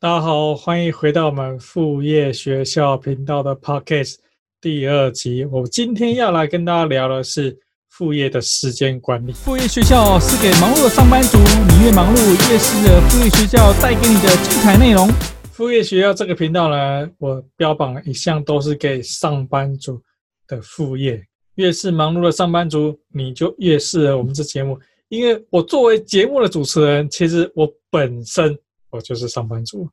[0.00, 4.14] 大家好，欢迎回到我们副业学校频道的 Podcast
[4.60, 5.44] 第二集。
[5.46, 9.32] 我今天要来跟大家聊的是副业的时间管理。
[9.32, 15.08] 副业学校是给忙碌的上班族，你越忙碌，越是的副业学校带给你的精彩内容。
[15.50, 20.00] 副业学校这个频道呢，我标榜一向都是给上班族
[20.46, 21.20] 的副业。
[21.56, 24.78] 越是忙碌的上班族，你就越适合我们这节目。
[25.08, 28.56] 因为我作为节目的主持人，其实我本身。
[28.90, 29.88] 我就是上班族，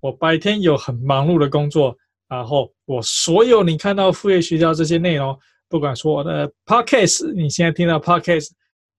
[0.00, 1.96] 我白天有很忙碌的工作，
[2.28, 8.50] 然后我所有你看到副业学校这些内容，不管说我的 podcast，你现在听到 podcast，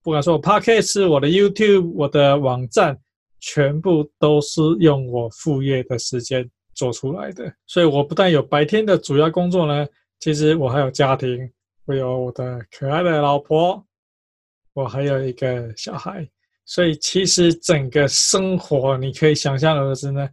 [0.02, 2.98] 不管说我 podcast，我的 YouTube，我的网站，
[3.40, 7.54] 全部都是用我副业的时间做出来的。
[7.68, 9.88] 所以我不但有白天的主要工作呢，
[10.20, 11.52] 其实我还有家庭，
[11.86, 13.86] 我有我的可爱的老婆，
[14.74, 16.28] 我还有一个小孩。
[16.66, 20.28] 所以，其实整个生活，你可以想象而知呢，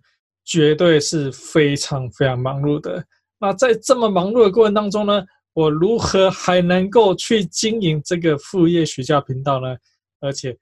[0.45, 3.05] 绝对是非常非常忙碌的。
[3.38, 9.77] 那在这么忙碌的过程当中呢，我如何还能够去经营这个副业学校频道呢？
[10.20, 10.56] 而且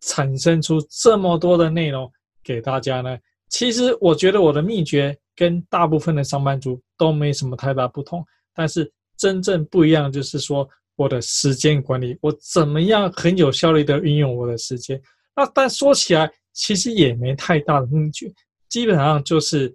[0.00, 2.10] 产生出这么多的内容
[2.42, 3.18] 给大家呢？
[3.50, 8.24] 其实，我觉得我的秘诀跟大部分的上班族都没什么太大不同。
[8.54, 10.66] 但是，真正不一样就是说。
[11.02, 15.00] 我的时间管理，我怎么样很有效率的运用我的时间？
[15.34, 18.32] 那但说起来，其实也没太大的秘诀，
[18.68, 19.74] 基本上就是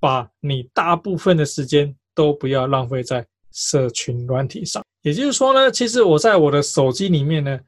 [0.00, 4.82] 把你大部分的时间都不要浪费在社群软体上。
[5.02, 7.60] 也就是说呢，其实我在我的手机里面呢，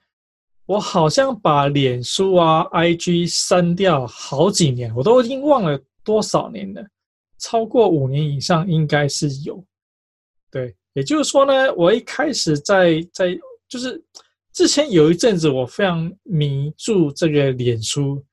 [0.66, 6.84] 我好像把脸书啊、IG 删掉好几年，我都已经忘了多少年了，
[7.38, 9.64] 超过五年以上应该是有，
[10.50, 10.74] 对。
[10.96, 14.02] 也就是说呢，我一开始在在就是
[14.54, 18.24] 之前有一阵子，我非常迷住这个脸书。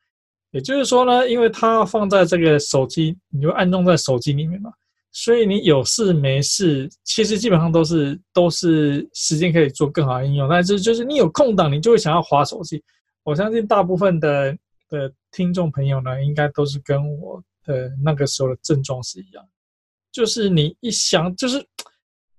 [0.51, 4.71] 也就是说呢，因为它放在这个手机，你就安装在手机里面嘛，
[5.11, 10.47] 所以你有事没事，其实基本上都是都是时间可以做更好的应用。
[10.47, 12.81] 但是就是你有空档，你就会想要滑手机。
[13.23, 14.57] 我相信大部分的
[14.87, 19.45] 的听众朋友呢，应该都是跟我的那个时候的症状是一样，
[20.13, 21.61] 就是你一想就是。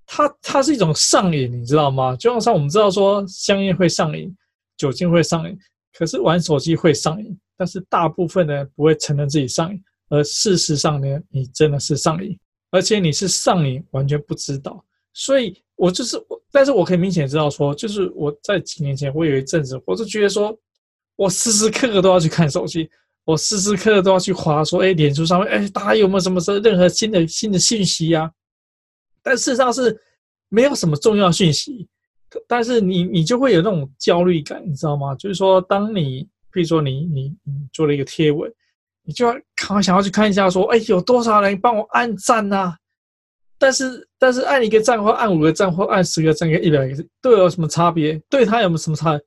[0.06, 2.14] 它它是一种上瘾，你知道吗？
[2.16, 4.34] 就像我们知道说香烟会上瘾，
[4.76, 5.58] 酒精会上瘾，
[5.96, 7.36] 可是玩手机会上瘾。
[7.56, 12.36] 但是大部分的人不会承认自己上瘾，而事实上呢，你真的是上瘾，
[12.72, 14.84] 而且你是上瘾完全不知道。
[15.12, 16.20] 所以我就是，
[16.50, 20.52] 但是我可以明显知道说，就是我在几年前，我有一阵子，我就觉得说，
[21.14, 22.90] 我时时刻刻都要去看手机，
[23.24, 28.28] 我时时刻刻都要去滑说，哎，脸书上面，哎，大家有没有什么什么任何新的新的信息呀？
[29.24, 29.98] 但事实上是
[30.50, 31.88] 没有什么重要讯息，
[32.46, 35.14] 但是你你就会有那种焦虑感，你知道吗？
[35.14, 38.52] 就是说，当你比如说你你你做了一个贴文，
[39.02, 42.78] 你就要赶快想要去看一下，说，哎，有多少人帮我按赞啊？
[43.58, 48.20] 但是但是按一个赞或按五个赞或按十个赞跟一百个赞，都有什么差别？
[48.28, 49.24] 对他有没有什么差别？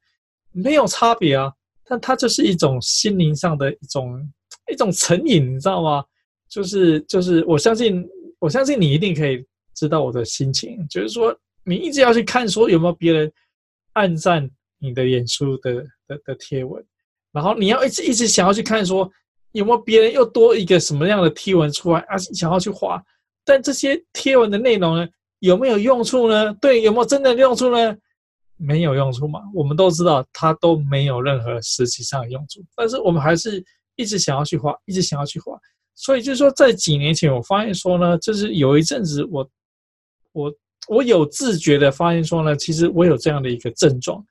[0.51, 1.51] 没有差别啊，
[1.85, 4.29] 但它就是一种心灵上的一种
[4.71, 6.03] 一种成瘾，你知道吗？
[6.49, 8.07] 就是就是我相信
[8.39, 9.43] 我相信你一定可以。
[9.77, 13.31] 知道我的心情，就是说，你一直要去看，说有没有别人
[13.93, 14.49] 按赞
[14.79, 15.75] 你的演出的
[16.07, 16.83] 的的贴文，
[17.31, 19.07] 然后你要一直一直想要去看，说
[19.51, 22.99] 有没有别人又多一个什么样的贴文出来啊，想要去滑，
[23.45, 25.07] 但这些贴文的内容呢，
[25.41, 26.51] 有没有用处呢？
[26.55, 27.95] 对，有没有真的用处呢？
[28.55, 33.63] 没有用处嘛，我们都知道它都没有任何实际上的用处，但是我们还是
[33.95, 35.55] 一直想要去画，一直想要去画，
[35.93, 39.47] 所以就是说，在几年前，我发现说呢，就是有一阵子我。
[40.37, 40.53] 我
[40.87, 44.23] 我有自觉的发现说呢，其实我有这样的一个症状，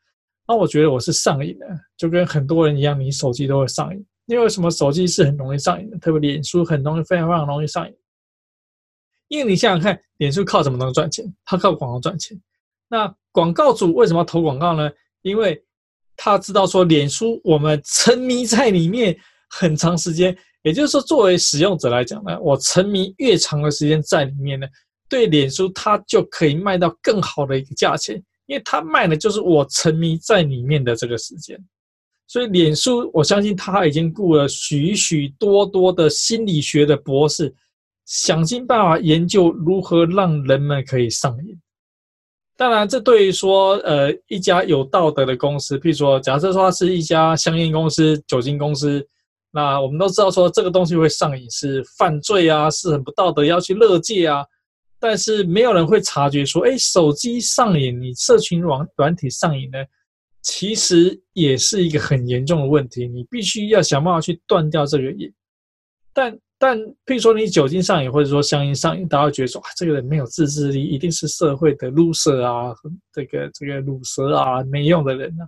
[0.47, 4.07] 那我觉得我是上瘾的，就跟很多人一样，你手机都会上瘾。
[4.27, 4.71] 因为什么？
[4.71, 7.95] 手机是很容易上瘾的，特别脸书很容易，非常非常容易上瘾。
[9.29, 11.25] 因为你想想看，脸书靠什么能赚钱？
[11.45, 12.41] 它靠广告赚钱。
[12.89, 14.91] 那广告主为什么要投广告呢？
[15.23, 15.63] 因为
[16.17, 19.17] 他知道说，脸书我们沉迷在里面
[19.51, 24.67] 很长时间，也就是说，作为使用者来讲呢，我沉迷越长的时间在里面呢。
[25.09, 28.17] 对脸书，它就可以卖到更好的一个价钱，
[28.47, 31.59] 因为它卖的就是我沉迷在里面的这个时间。
[32.29, 37.55] 所以脸书，我相信他已经雇了许许多多的心理学的博士，
[38.05, 41.57] 想尽办法研究如何让人们可以上瘾。
[42.57, 49.07] 当然，这对于说呃一家有道德的公司，譬如说，假设说它是一家香烟公司、酒精公司，
[49.53, 54.45] 那我们都知道说这个东西会上瘾是犯罪啊，是很不道德，要去勒戒啊。
[54.99, 59.79] 但是没有人会察觉说，哎，手机上瘾，你社群软软体上瘾呢，
[60.43, 63.07] 其实也是一个很严重的问题。
[63.07, 65.33] 你必须要想办法去断掉这个瘾。
[66.13, 72.75] 但但譬如说你酒精上瘾，或者说香烟上瘾，大家会觉得说啊，这个人没有自制力，一定是社会的 loser 啊，
[73.13, 75.45] 这个这个鲁蛇啊，没用的人啊。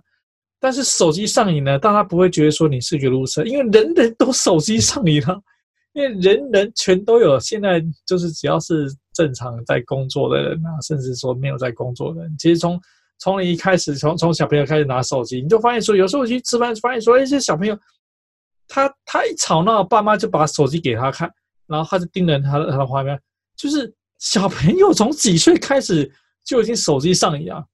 [0.59, 5.41] 但是手机上瘾呢，大家不会觉得说你是个 loser，因为人人都手机上瘾了，
[5.93, 7.39] 因为人人全都有。
[7.39, 8.85] 现在就是只要是
[9.19, 12.79] 正常在工作的人啊，甚至说没有在工作的人，其实从
[13.17, 17.77] 从你一开始，从从小朋友开始拿手机，你就发现说，有时候我去吃饭，发现说，哎，这小朋友。
[18.71, 21.29] 他他一吵闹，爸妈就把手机给他看，
[21.67, 23.19] 然后他就盯着他的他的画面。
[23.57, 26.09] 就是小朋友从几岁开始
[26.45, 27.65] 就已经手机上瘾啊？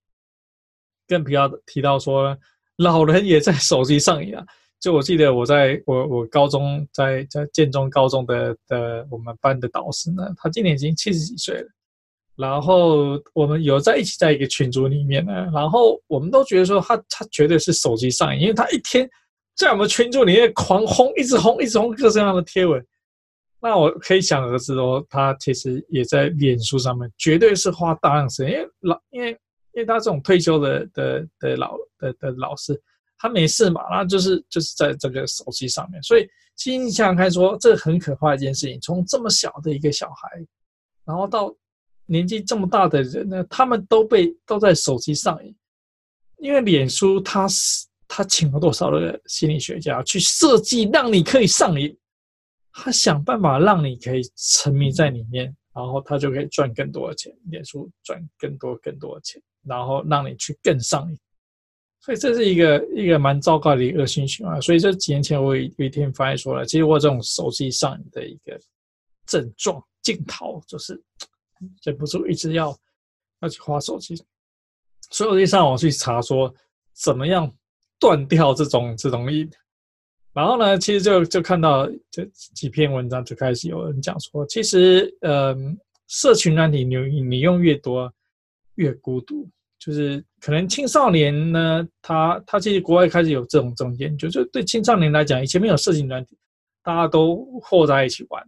[1.06, 2.36] 更不要提到说
[2.78, 4.44] 老人也在手机上瘾啊。
[4.86, 11.68] 就我记得我在我我高中在在建中高中的的我们班的导师呢，他今年已经七十几岁了。
[12.36, 19.10] 然后我们有在一起在一个群组里面呢，然后我们都觉得说他他绝对是手机上瘾，因为他一天。
[19.56, 22.86] 在我们群组里面狂轰，一直轰，一直轰各式各样的贴文，
[23.62, 28.52] 那我可以想而知哦，他其实也在脸书上面，绝对是花大量时间。
[28.52, 29.30] 因为老，因为
[29.72, 32.74] 因为他这种退休的的的老的的老师，
[33.18, 36.02] 他没事嘛，那就是就是在这个手机上面。
[36.04, 40.30] 所以，其实你想想看说，这很可怕一件事情，从这么小的一个小孩，
[41.06, 41.56] 然后到
[42.06, 45.56] 年纪这么大的人呢，他们都被都在手机上瘾，
[46.38, 47.86] 因为脸书它是。
[48.08, 51.98] 他请了多少的心理学家去设计，让你可以上瘾。
[52.72, 61.18] 他想办法让你可以沉迷在里面，然后他就可以赚更多的钱，脸书赚更多更多的钱，然后让你去更上瘾。
[62.06, 64.62] 所以这是一个一个蛮糟糕的一个恶性循环。
[64.62, 68.60] 所以这几年前我有一天发现说了，其实我这种手机上瘾的一个
[69.26, 71.02] 症状镜头，就是
[71.84, 72.78] 忍不住一直要
[73.42, 74.16] 要去花手机。
[75.10, 76.54] 所以我就上网去查说
[76.94, 77.52] 怎么样。
[77.98, 79.50] 断掉这种这种瘾，
[80.34, 85.56] 然后呢，其实就就看到这几篇文章就开始有人讲说，其实呃，
[86.08, 88.14] 社群软体你你用越多
[88.76, 96.38] 越孤独，就是可能青少年呢，他他其实国外开始有这种这种研究，就对青少年来讲，以前没有社群软体，
[96.84, 98.44] 大家都和在一起玩，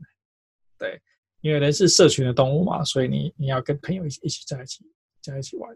[0.80, 1.00] 对，
[1.42, 4.84] 因为人是社群的动物嘛，所以你你要跟朋友一起一起在一起
[5.22, 5.70] 在一起玩。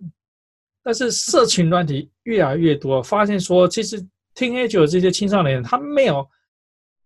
[0.83, 4.01] 但是社群软体越来越多，发现说，其实
[4.33, 6.27] teenager 这些青少年，他没有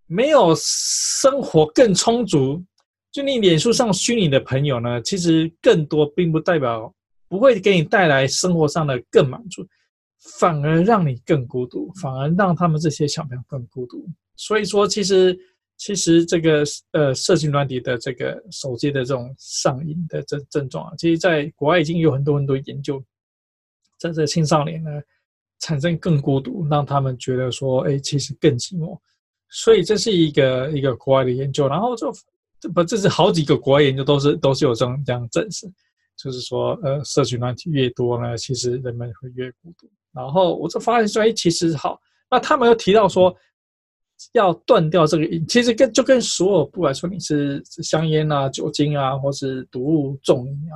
[0.08, 2.64] 没有生活更充足。
[3.12, 6.94] 就你脸书上虚拟的朋友呢，其实更多并不代表
[7.28, 9.66] 不会给你带来生活上的更满足，
[10.40, 14.08] 反而让你更孤独，反而让他们这些小朋友更孤独。
[14.36, 15.38] 所以说，其实
[15.78, 23.04] 其实这个呃，社群软体的这个手机的这种上瘾的症症状啊，其实在国外已经有很多很多研究。
[23.98, 24.90] 在这青少年呢，
[25.60, 29.00] 产生更孤独，让他们觉得说，哎，其实更寂寞。
[29.50, 32.12] 所以这是一个一个国外的研究，然后就
[32.60, 35.66] 这不，这是好几个国外研究都是都是有这样这样证实，
[36.18, 39.90] 就是说，呃，社群软体越多呢，其实人们会越孤独。
[40.14, 43.36] 然后我就发现说，哎，其实好，那他们又提到说，
[44.34, 50.76] 要断掉这个瘾，其实跟就跟所有不管说你是香烟啊、酒精啊，或是毒物重瘾啊、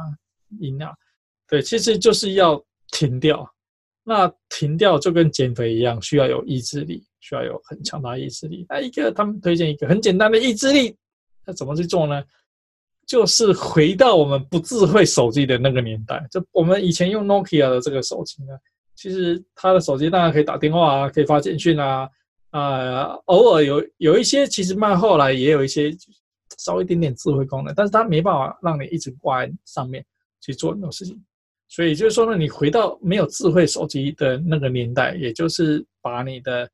[0.60, 0.94] 瘾啊，
[1.48, 2.64] 对，其实就是要。
[2.92, 3.48] 停掉，
[4.04, 8.66] 那停掉就跟减肥一样，需要有意志力，需要有很强大意志力。
[8.68, 10.98] 那一个他们推荐一个很简单的意志力，
[11.46, 12.24] 那怎么去做呢？
[13.10, 16.24] 就是回到我们不智慧手机的那个年代。
[16.30, 18.54] 就我们以前用 Nokia 的这个手机呢，
[18.96, 22.08] 其实它的手机当然可以打电话啊，可以发简讯啊，
[22.52, 25.92] 啊、呃，偶尔有有一些，其实慢后来也有一些
[26.60, 30.06] 稍微一点点智慧功能，但是它没办法让你一直挂在上面
[30.40, 31.20] 去做很多事情。
[31.68, 36.70] 所以就是说呢，你回到没有智慧手机的那个年代，也就是把你的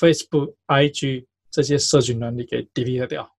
[0.00, 3.30] Facebook、IG 这些社群能力给 delete 掉。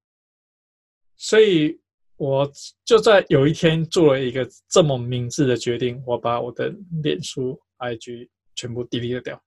[1.18, 1.78] 所以
[2.18, 2.52] 我
[2.86, 9.42] 就在有一天做了一个这么明智的决定，我把我的脸书、IG 全部 delete 掉。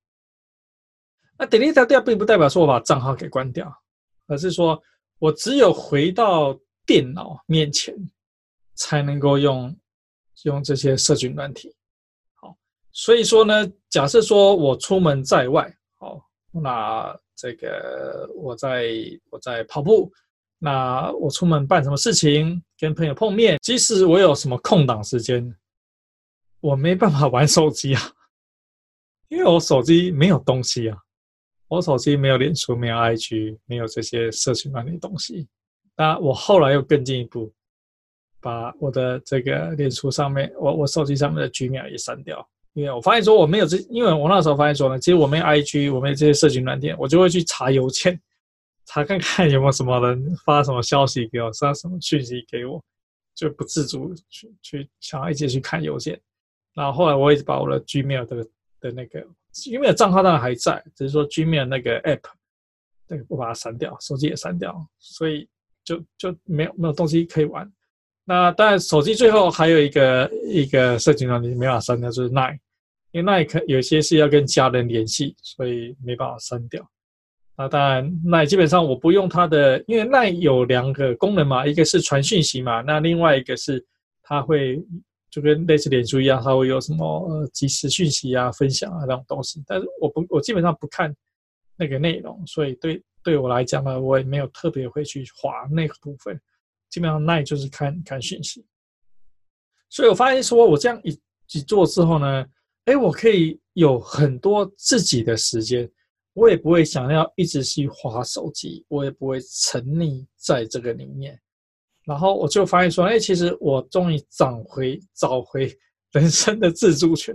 [1.38, 3.72] 那 delete 掉并不代表说我把账号给关掉，
[4.26, 4.82] 而是说
[5.18, 7.94] 我只有回到电脑面前
[8.74, 9.76] 才能够用。
[10.44, 11.74] 用这些社群软体，
[12.34, 12.54] 好，
[12.92, 16.20] 所以说呢，假设说我出门在外，好，
[16.52, 18.86] 那这个我在
[19.30, 20.12] 我在跑步，
[20.58, 25.54] 那我出门办什么事情，跟朋友碰面，即使我有什么空档时间，
[26.60, 28.00] 我没办法玩手机啊，
[29.28, 30.98] 因为我手机没有东西啊，
[31.68, 35.46] 我手机没有脸书，没有 IG，没有这些社群软体东西。
[35.96, 37.52] 那我后来又更进一步。
[38.38, 48.20] 把我的这个脸书上面，我我手机上面的 Gmail 也删掉，因为我发现说我没有这，因为我那时候发现说呢，其实我没 IG，我没有这些社群软件，我就会去查邮件，
[48.86, 52.82] 查看看有没有什么人发什么消息给我，发什么讯息给我，
[53.34, 56.18] 就不自主去去想要一直去看邮件。
[56.74, 58.46] 然后后来我一直把我的 Gmail 的
[58.80, 62.20] 的那个 Gmail 账号当然还在，只是说 Gmail 那个 App，
[63.08, 65.48] 对，我把它删掉，手机也删掉，所以
[65.84, 67.70] 就就没有没有东西可以玩。
[68.24, 72.58] 那当然手机最后还有一个一个社群软件没办法删掉，就是 Line，
[73.10, 76.88] 因为 Line 可有些是要跟家人联系，所以没办法删掉。
[77.56, 83.84] 那当然那基本上我不用它的，因为那有两个功能嘛，一个是传讯息嘛，那另外一个是
[84.22, 84.84] 它会。
[85.28, 89.62] 就跟类似脸书一样，它会有什么呃即时讯息啊、分享啊这种东西。
[89.66, 91.14] 但是我不，我基本上不看
[91.76, 96.40] 那个内容，所以对对我来讲呢，我也没有特别会去划那个部分。
[96.88, 98.64] 基本上那就是看看讯息。
[99.90, 101.10] 所以我发现说，我这样一
[101.52, 102.46] 一做之后呢，
[102.86, 105.86] 哎，我可以有很多自己的时间，
[106.36, 111.40] 我也不会想要一直去划手机，我也不会沉溺在这个里面。
[112.04, 115.74] 然后我就发现说，哎，其实我终于找回找回
[116.12, 117.34] 人生的自主权，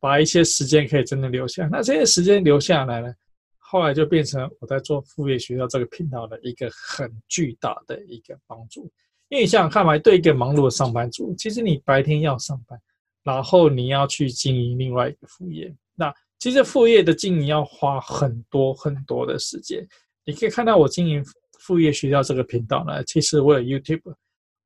[0.00, 1.68] 把一些时间可以真的留下。
[1.70, 3.14] 那这些时间留下来呢，
[3.58, 8.90] 后来就变成我在做副业学校这个频道的一个很巨大的一个帮助。
[9.28, 12.76] 因为你想想看嘛，对一个忙碌的上班族，其实你白天要上班，
[13.22, 19.86] 然后你要去经营另外一个副业，那其实副业的经营要花很多很多的时间。
[20.24, 21.24] 你可以看到我经营。
[21.58, 24.14] 副业学校这个频道呢，其实我有 YouTube，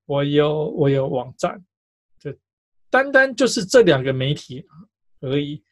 [0.04, 1.58] 我有我有网站，
[2.18, 2.30] 就
[2.90, 4.66] 单单就是这两个媒体
[5.20, 5.62] 而已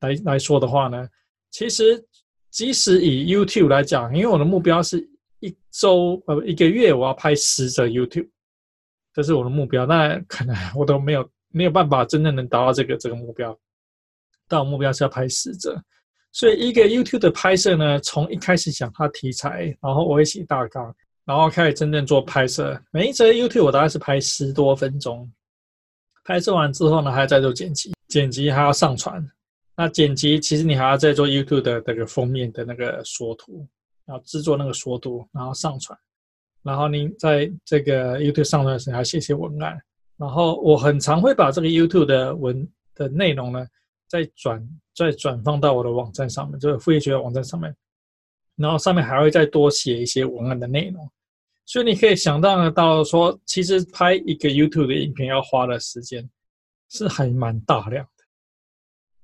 [0.00, 1.08] 来来说的话呢，
[1.52, 2.04] 其实
[2.50, 8.28] 即使以 YouTube 来讲，因为我的目标是一周呃一个月我要拍十则 YouTube，
[9.12, 13.56] 这是我的目标，那可能 我都没有没有办法真正能达到这个这个目标，
[14.52, 15.82] 到目标是要拍十则。
[16.30, 20.94] 所以一个 YouTube 的拍摄呢，从一开始讲它题材，然后我会写大纲，
[21.24, 22.80] 然后开始真正做拍摄。
[22.90, 25.30] 每一则 YouTube 我大概是拍十多分钟，
[26.24, 29.26] 拍摄完之后呢，还要再做剪辑，剪辑还要上传。
[29.74, 33.66] 那剪辑其实你还要再做 YouTube 的这个封面的那个缩图，
[34.04, 35.98] 然后制作那个缩图，然后上传。
[36.62, 39.78] 然后你在这个 YouTube 上传的时候还要写些文案。
[40.18, 43.66] 然后我很常会把这个 YouTube 的文的内容呢，
[44.12, 44.62] 再转。
[44.94, 47.74] 再转放到我的网站上面，就是副业学校网站上面，
[48.56, 51.10] 然后上面还会再多写一些文案的内容，
[51.64, 56.28] 所以你可以想象得到说，其实拍一个 YouTube 的影片要花的时间
[56.90, 58.24] 是还蛮大量的。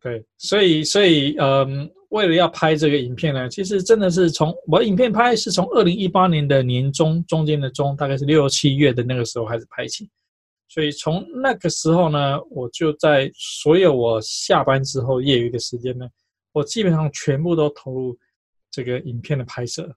[0.01, 10.09] 对，所以所以嗯，为了要拍这个影片呢，其实真的是从我影片拍是从二零一八年的年中中间的中，大概是六七月的那个时候开始拍起。
[10.69, 16.07] 所以从那个时候呢，我就在所有我下班之后业余的时间呢，
[16.53, 18.19] 我基本上全部都投入
[18.71, 19.91] 这个影片的拍摄。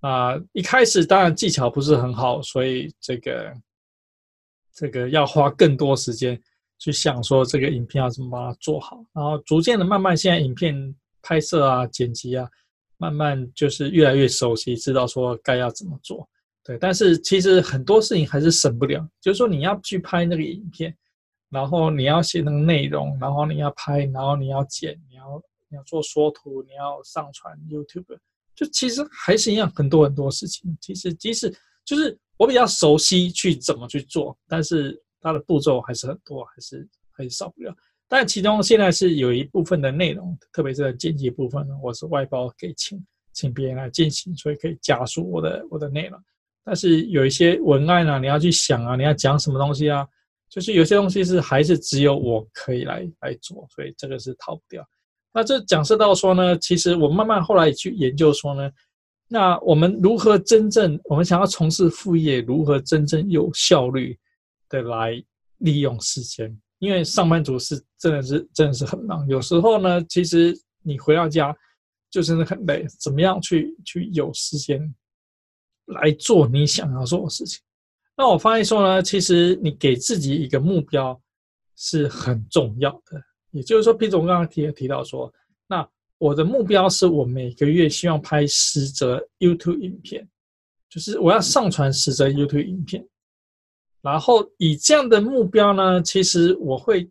[0.00, 3.54] 啊，一开始当然技巧不是很好，所以这个
[4.72, 6.40] 这个要花更多时间
[6.78, 9.04] 去想说这个影片要怎么把它做好。
[9.12, 12.48] 然后逐渐的慢慢，现在影片拍摄啊、剪辑啊，
[12.96, 16.26] 慢慢就是越来越熟悉，知道说该要怎么做。
[16.62, 19.08] 对，但是其实很多事情还是省不了。
[19.20, 20.94] 就是说，你要去拍那个影片，
[21.48, 28.18] 然后你要写那个内容，然后你要拍，然后你要剪，你要你要做缩图，你要上传 YouTube，
[28.54, 30.76] 就其实还是一样很多很多事情。
[30.80, 31.50] 其实即使
[31.84, 37.74] 就是我比较熟悉去怎么去做，但是它的步骤还是很多，还是还是少不了。
[38.06, 43.02] 但其中现在是有一部分的内容，特别是在剪辑部分，我是外包给请
[43.32, 46.20] 请别人来进行，所以可以加速我的我的内容。
[46.70, 50.06] 但是有一些文案啊，你要去想啊，你要讲什么东西啊，
[50.48, 54.88] 就是有些东西是还是只有我可以来来做，所以这个是逃不掉。
[55.34, 58.70] 那这讲述到说呢，其实我慢慢后来去研究说呢，
[59.26, 64.16] 那我们如何真正我们想要从事副业，如何真正有效率
[64.68, 65.20] 的来
[65.58, 66.56] 利用时间？
[66.78, 71.52] 因为上班族是真的是真的是很忙，有时候呢，其实你回到家
[72.12, 74.80] 就真的很累，怎么样去去有时间？
[75.90, 77.60] 来做你想要做的事情。
[78.16, 81.18] 那我发现说呢，其实你给自己一个目标
[81.76, 83.22] 是很重要的。
[83.50, 85.32] 也就是说，譬如我刚刚提提到说，
[85.66, 90.28] 那我的目标是我每个月希望拍十则 YouTube 影片，
[90.88, 93.06] 就是我要上传十则 YouTube 影片。
[94.02, 97.10] 然后以这样的目标呢，其实我会，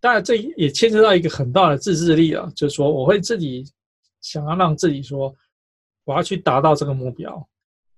[0.00, 3.64] 当然这也牵扯到一个很大的自制力啊，就是说我会自己
[4.20, 5.34] 想要让自己说，
[6.04, 7.48] 我要去达到这个目标。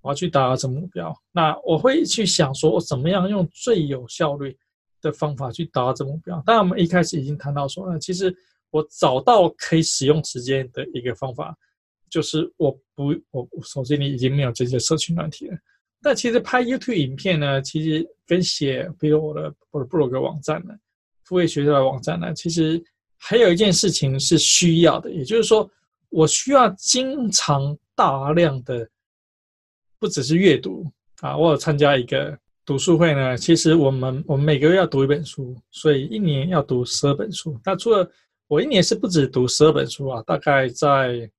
[0.02, 4.56] 我要去达到这目标，那我会去想说，我怎么样用最有效率
[5.02, 6.42] 的方法去达到这目标。
[6.46, 8.34] 当然，我们一开始已经谈到说，其实
[8.70, 11.54] 我找到可以使用时间的一个方法，
[12.08, 15.56] 就是我不我手机里已经没有这些社群软体了。
[16.02, 20.74] 但其实拍 YouTube 影片呢，其实跟写，比如我的我的部落格网站呢，
[21.24, 22.82] 付费学校的网站呢，其实
[23.18, 25.70] 还有一件事情是需要的，也就是说，
[26.08, 28.88] 我需要经常大量的，
[30.00, 30.84] 不只是阅读
[31.20, 33.36] 啊，我有参加一个读书会呢。
[33.36, 37.56] 其实我们我们每个月要读一本书，所以一年要读十二本书。
[37.64, 38.10] 那除了
[38.48, 41.30] 我一年是不止读十二本书啊，大概在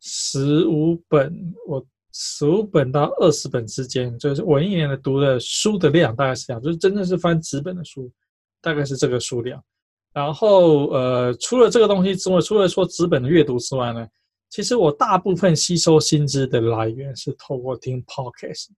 [0.00, 1.82] 十五本我。
[2.14, 8.12] 十五本到二十本之间，就是我一年的读的书的量大概是这样，就是真正是翻纸本的书，
[8.60, 9.58] 大概是这个数量。
[10.12, 14.06] 然后，呃，除了这个东西之外，除了说纸本的阅读之外呢，
[14.52, 18.68] 其实我大部分吸收新知的来源是透过听 podcast。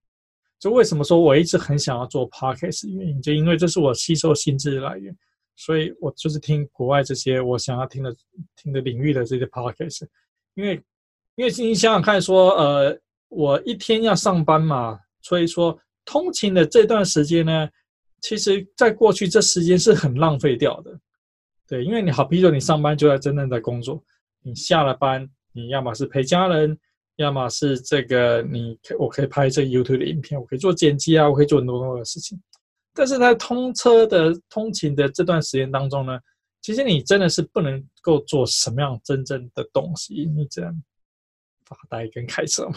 [0.61, 5.13] 就为什么说我一直很想要做 podcast 原因，就因为这是我吸收新知的来源，
[5.57, 8.15] 所以我就是听国外这些我想要听的
[8.55, 10.07] 听的领域的这些 podcast。
[10.55, 10.81] 因为，
[11.35, 12.97] 因为你想想看，说，呃。
[13.31, 17.69] 我一天要上班嘛，所以说通勤的这段时间呢，
[18.21, 21.01] 其实在过去这时间是很浪费掉的，
[21.67, 24.01] 对，因为你好，比如说你上班就在真正在工作，
[24.41, 26.77] 你下了班，你要么是陪家人，
[27.17, 32.39] 要么是这个你我可以拍这个 YouTube 的影片，我可以做剪辑啊，我可以做很多很多的事情。
[32.93, 36.19] 但是在通车的通勤的这段时间当中呢，
[36.61, 40.83] 其实你真的是不能够做什么样真正的东西，你只能
[41.65, 42.77] 发呆跟开车嘛。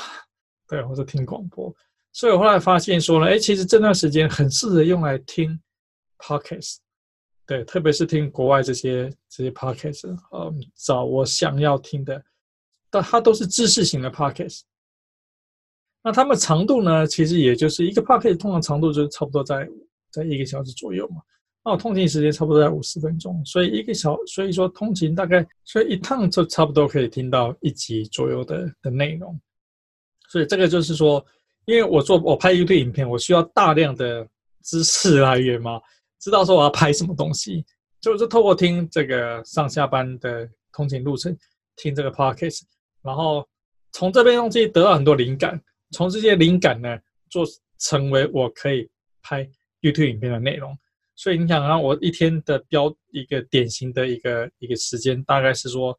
[0.68, 1.74] 对，或者听广播，
[2.12, 5.58] 所以我后来发现说呢，哎，其实这段时间很适合用来听
[6.18, 6.78] podcast，
[7.46, 12.22] 对，特别是听国外这些这些 podcast，嗯，找我想要听的，
[12.90, 14.62] 但它都是知识型的 podcast。
[16.04, 19.68] 那它们长度呢，其实也就是一个 podcast 通常长度就差不多在
[20.12, 21.18] 在一个小时左右嘛。
[21.66, 29.38] 那我通勤时间差不多在五十分钟，所以一个小，所以说通勤大概，所以一趟就差不多可以听到一集左右的的内容。
[30.30, 31.26] 所以这个就是说，
[31.66, 34.26] 因为我做我拍 YouTube 影片，我需要大量的
[34.64, 35.82] 知识来源嘛，
[36.20, 37.66] 知道说我要拍什么东西，
[38.00, 41.38] 就是透过听这个上下班的通勤路程，
[41.76, 42.62] 听这个 Podcast，
[43.08, 43.48] 然后
[43.94, 45.60] 从这边东西得到很多灵感，
[45.92, 47.46] 从这些灵感呢，做
[47.80, 48.88] 成为我可以
[49.24, 49.50] 拍
[49.82, 50.78] YouTube 影片的内容。
[51.16, 55.98] 所以你想让我一天的标一个典型的一个一个时间，大概是说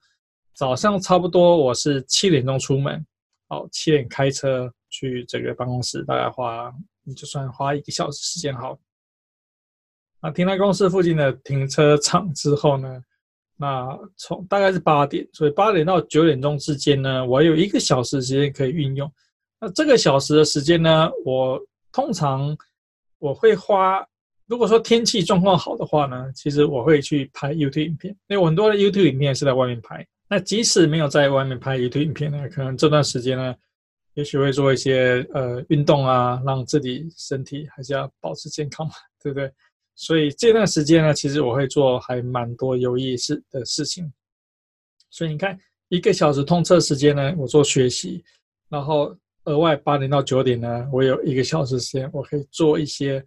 [0.55, 3.05] 早上差不多我是七点钟出门。
[3.49, 6.71] 好，七点开车去这个办公室，大概花
[7.03, 8.79] 你就算花一个小时时间好。
[10.21, 13.03] 那停在公司附近的停车场之后呢，
[13.61, 19.13] 那从大概是八点，所以八点到九点钟之间呢，我有一个小时时间可以运用。
[19.61, 21.61] 那这个小时的时间呢，我
[21.93, 22.57] 通常
[23.19, 24.07] 我会花，
[24.47, 30.07] 如果说天气状况好的话呢，其实我会去拍 YouTube 影片，因为很多的 YouTube 影片是在外面拍。
[30.29, 33.53] 那即使没有在外面拍 YouTube 影片呢，可能这段时间呢，
[34.15, 39.53] 也许会做一些呃运动啊，让自己身体还是要保持健康嘛，对不对？
[40.01, 44.11] 所以这段时间呢，其实我会做还蛮多有意思的事情。
[45.11, 45.59] 所以你看，
[45.89, 48.23] 一个小时通车时间呢，我做学习，
[48.69, 49.13] 然后
[49.47, 53.27] 额外八点到九点呢，我有一个小时时间，我可以做一些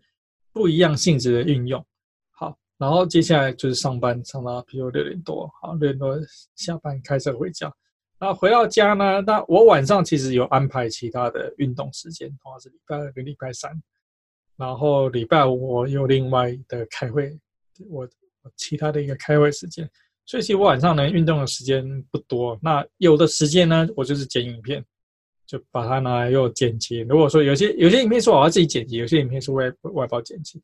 [0.53, 1.85] 不一样性质的运用。
[2.29, 6.17] 好然后接下来就是上班，上到比如六点多，好，六点多
[6.55, 7.69] 下班开车回家。
[8.17, 13.69] 然后回到家呢，那我晚上其实有安排其他的运动时间，通常是礼拜二跟礼拜三。
[14.61, 17.35] 然后礼拜五我有另外的开会，
[17.89, 18.07] 我
[18.43, 19.89] 我其他的一个开会时间。
[20.23, 22.57] 所以其实我晚上呢运动的时间不多。
[22.61, 24.85] 那有的时间呢，我就是剪影片，
[25.47, 26.99] 就把它拿来又剪辑。
[26.99, 30.61] 如果说有些有些影片是我要自己剪辑，有些影片是外外包剪辑。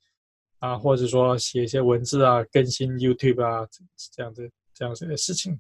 [0.60, 3.68] 啊，或者说写一些文字啊，更新 YouTube 啊，
[4.12, 5.60] 这样子这样子的事情。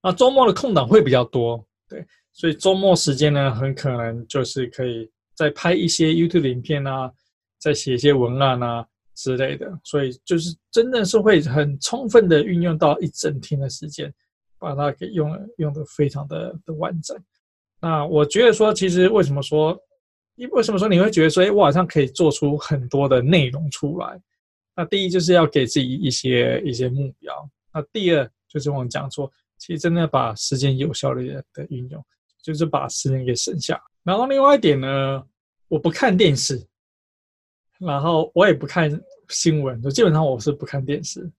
[0.00, 7.10] 那周末的空档会比较多，对，所以周末时间呢，很可能就是可以再拍一些 YouTube 影片啊，
[7.58, 9.70] 再写一些文案啊之类的。
[9.84, 14.12] 所以就是真的是会很充分的运用到一整天的时间，
[14.58, 17.16] 把它给用用的非常的的完整。
[17.80, 19.78] 那我觉得说，其实为什么说？
[20.36, 24.18] 因为什么说你会觉得说，哎，我好像可以做出很多的内容出来？
[24.74, 27.50] 那第一就是要给自己一些一些目标。
[27.74, 32.02] 那第二就是我们讲说，其实真的把时间有效率的运用，
[32.42, 33.78] 就是把时间给省下。
[34.02, 35.22] 然后另外一点呢，
[35.68, 36.64] 我不看电视，
[37.78, 38.90] 然后我也不看
[39.28, 41.30] 新闻，就基本上我是不看电视。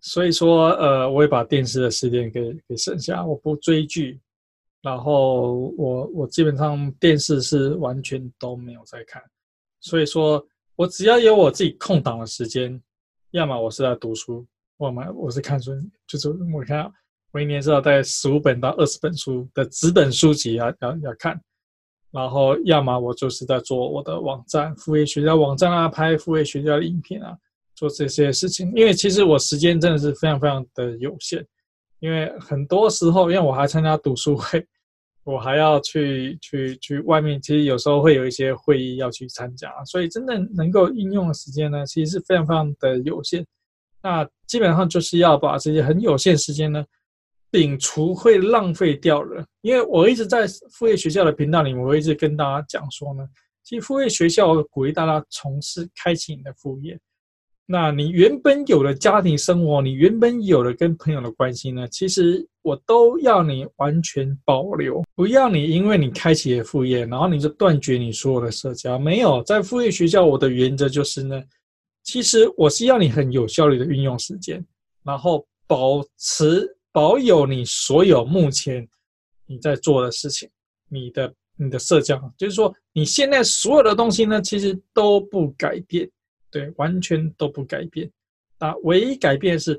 [0.00, 4.20] 所以说，呃，我也把电视的时间给给省下，我不追剧。
[4.82, 9.20] 然后我我基本上电视是完全都没有在看，
[9.80, 12.80] 所以说我只要有我自己空档的时间，
[13.32, 14.46] 要么我是在读书，
[14.78, 15.72] 要么我是看书，
[16.06, 16.88] 就是我看
[17.32, 21.40] 我一年至少带十五本到二十本书的纸本书籍要要要看，
[22.16, 27.36] 然后要么我就是在做我的网站，副业学校网站啊，拍副业学校的影片啊，
[27.74, 28.72] 做这些事情。
[28.74, 31.46] 因为其实我时间真的是非常非常的有限，
[32.00, 34.66] 因为很多时候，因为我还参加读书会，
[35.24, 43.46] 我还要去去去外面，其实有时候会有一些会议要去参加，所以真的能够应用的时间呢，其实是非常非常的有限。
[44.02, 46.82] 那基本上就是要把这些很有限时间呢。
[47.52, 53.26] 摒除会浪费掉了，因为我一直在副业学校的频道里面，我一直跟大家讲说呢，
[53.62, 56.98] 其实副业学校鼓励大家从事开启你的副业。
[57.68, 68.98] 那你原本有的家庭生活，你原本有的跟朋友的关系呢，其实我都要你完全保留，不要你因为你开启了副业，然后你就断绝你所有的社交。
[68.98, 71.42] 没有，在副业学校，我的原则就是呢，
[72.04, 74.64] 其实我是要你很有效率的运用时间，
[75.02, 76.75] 然后保持。
[76.96, 78.88] 保有你所有目前
[79.44, 80.48] 你在做的事情，
[80.88, 86.10] 你的你的社交，就是说你现在所有的东西呢，其实都不改变，
[86.50, 88.10] 对，完全都不改变。
[88.60, 89.78] 啊，唯一改变是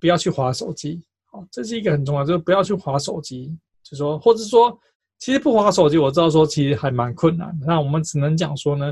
[0.00, 4.80] 不要去划手机，好，这是一个很重要，就是不要去划手机，就说，或者说，
[5.18, 8.90] 其实不划手机，我知道说其实还蛮困难的，那我们只能讲说呢，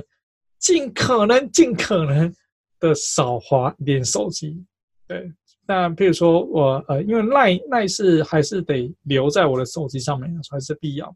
[0.58, 2.30] 尽可能尽可能
[2.78, 4.62] 的少划点手机，
[5.08, 5.32] 对。
[5.66, 11.14] 那比如说我呃，因为赖赖是还是得留在我的手机上面，还是必要。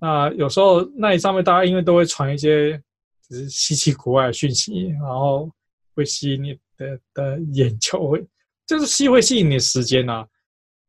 [0.00, 2.80] 那有时候赖上面大家因为都会传一些
[3.28, 5.50] 只是稀奇古怪的讯息，然后
[5.94, 8.26] 会吸引你的的眼球，会
[8.66, 10.26] 就是吸会吸引你的时间啊。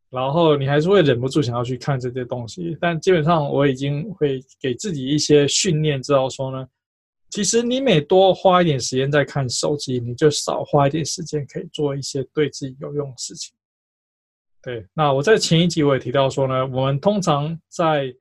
[0.09, 2.77] 然后你还是会忍不住想要去看这些东西。
[2.79, 6.65] 但基本上我已经会给自己一些训练，知道说呢。
[7.29, 13.53] 其实你每多花一点时间在看手机，你就少花一点时间可以做一些对自己有用的事情。
[14.61, 18.13] 对，那我在前一集我也提到说呢，我们通常在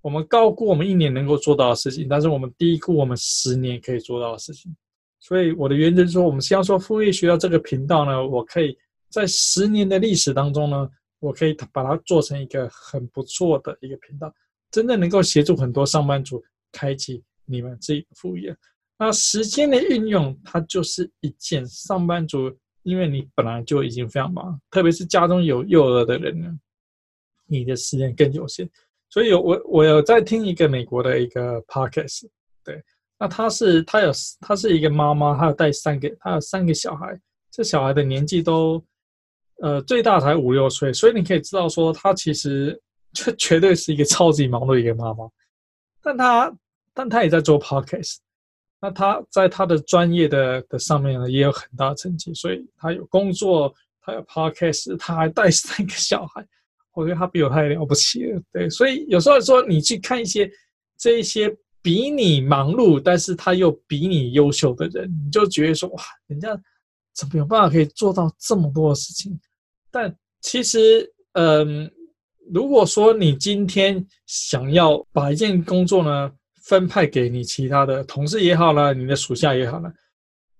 [0.00, 4.74] 我们高估我们一年能够做到的事情，但是我们低估我们十年可以做到的事情。
[5.20, 8.76] 所以我的原则是说，我们希望说副业学校这个频道呢，我可以
[9.08, 10.88] 在十年的历史当中呢，
[11.20, 14.32] 我可以把它做成一个很不错的一个频道，
[14.70, 17.22] 真的能够协助很多上班族开启。
[17.52, 18.56] 你们自己的副业，
[18.98, 22.50] 那时间的运用，它就是一件上班族，
[22.82, 26.48] 因为你本来就已经非常忙，特别是家中有幼儿的人呢，
[27.46, 28.66] 你的时间更有限。
[29.10, 32.28] 所以有我我有在听一个美国的一个 podcast，
[32.64, 32.82] 对，
[33.18, 34.10] 那他是他有
[34.40, 38.82] 他是一个妈妈，他有带三个，他有三个小孩，这小孩的年纪都
[39.60, 42.80] 呃最大才五六岁，所以你可以知道说，他其实
[43.12, 45.28] 就 绝对是一个超级忙碌的一个妈妈，
[46.00, 46.56] 但他。
[46.94, 48.16] 但他也在做 podcast，
[48.80, 56.46] 那他在他的专业的的上面呢，也有很大成绩，所以他有工作，他有 podcast，他还带三个小孩，
[56.94, 60.50] 我觉得他比我太了不起了，对，所以有时候说你去看一些
[60.98, 66.48] 这一些比你忙碌，但是他又比你优秀的人，你就觉得说哇，人家
[67.14, 69.38] 怎么有办法可以做到这么多的事情？
[69.90, 71.90] 但其实，嗯，
[72.52, 79.92] 如果说你今天想要把一件工作呢，分派给你其他的同事也好了，你的属下也好了，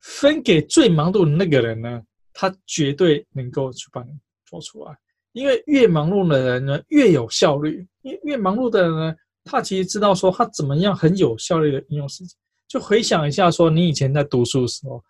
[0.00, 4.10] 分给最忙碌的那个人呢，他绝对能够去帮你
[4.44, 4.96] 做出来。
[5.32, 7.86] 因为越忙碌的人呢，越有效率。
[8.02, 12.36] 越越忙碌的人呢，他其实知道说他怎么样很有效率的应用时间。
[12.68, 15.02] 就回想一下，说你以前在读书的时候，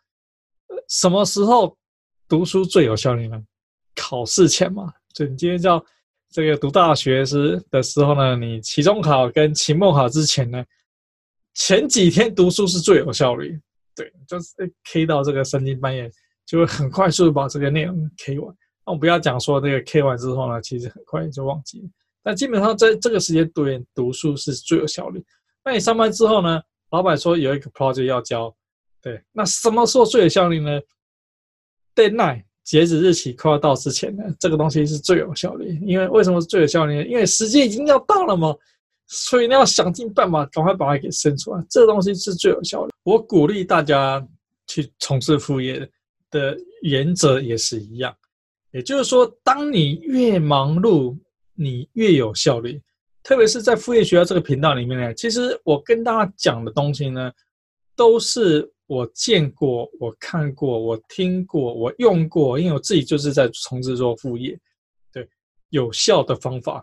[0.89, 1.77] 什么时候
[2.29, 3.43] 读书最有效率呢？
[3.97, 5.83] 考试前嘛，就你今天叫
[6.31, 10.63] 这个读大学时的时候呢，你期中考跟期末考之前呢。
[11.55, 13.61] 前几天读书是最有效率，
[13.95, 14.53] 对，就是
[14.85, 16.11] K 到这个三更半夜，
[16.47, 18.55] 就会很快速把这个内容 K 完。
[18.87, 21.89] 那我不要讲说这个 K 完之后呢，其实很快就忘记了。
[22.23, 25.23] 但基本上在这个时间读读书是最有效率。
[25.65, 26.61] 那你上班之后呢，
[26.91, 28.55] 老板说有一个 project 要交，
[29.03, 30.81] 对，那什么时候最有效率呢
[31.95, 35.79] ？Deadline 截止日期快要到之前呢，这个东西是最有效率。
[35.85, 37.05] 因为为什么是最有效率呢？
[37.05, 38.57] 因为时间已经要到了嘛。
[39.15, 41.63] 所以你要想尽办法，赶快把它给生出来。
[41.69, 42.93] 这东西是最有效的。
[43.03, 44.27] 我鼓励大家
[44.67, 45.87] 去从事副业
[46.31, 48.17] 的原则也是一样，
[48.71, 51.15] 也就是说，当你越忙碌，
[51.55, 52.81] 你越有效率。
[53.23, 57.31] 特别是在副业学校这个频道里面呢，其实我跟大家讲的东西呢，
[57.95, 64.59] 都是我见过、我看过、我听过、我用过，因为我自己就是在从事做副业，
[65.13, 65.29] 对，
[65.69, 66.83] 有效的方法，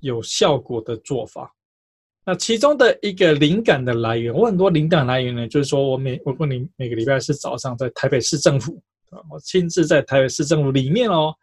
[0.00, 1.54] 有效果的做法。
[2.28, 8.78] 那其中的一个灵感的来源，我很多灵感来源呢，就是说我每我问你每个礼拜四早上在台北市政府，
[9.30, 11.34] 我亲自在台北市政府里面哦，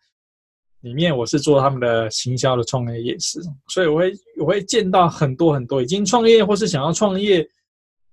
[0.82, 7.44] 里面我是做他们的行销的创业也是，所以我会我会见到很多很多已经创业或是想要创业，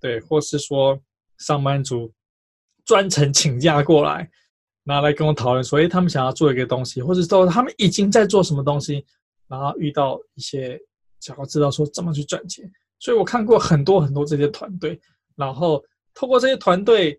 [0.00, 0.98] 对，或是说
[1.40, 2.10] 上班族
[2.86, 4.26] 专程请假过来，
[4.82, 9.04] 拿来跟我讨论说，哎，他们想要做一个东西，或者说他们已经在做什么东西，
[9.46, 10.80] 然后遇到一些
[11.22, 15.00] 想要知道说怎么去赚钱，所以我看过很多很多这些团队，
[15.36, 15.82] 然后
[16.12, 17.18] 透过这些团队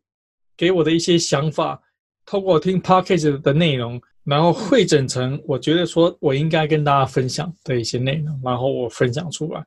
[0.55, 1.81] 给我的一些想法，
[2.25, 3.99] 透过听 Podcast 的内容。
[4.25, 9.61] 然后汇整成我觉得说我应该跟大家分享的一些内容，然后我分享出来。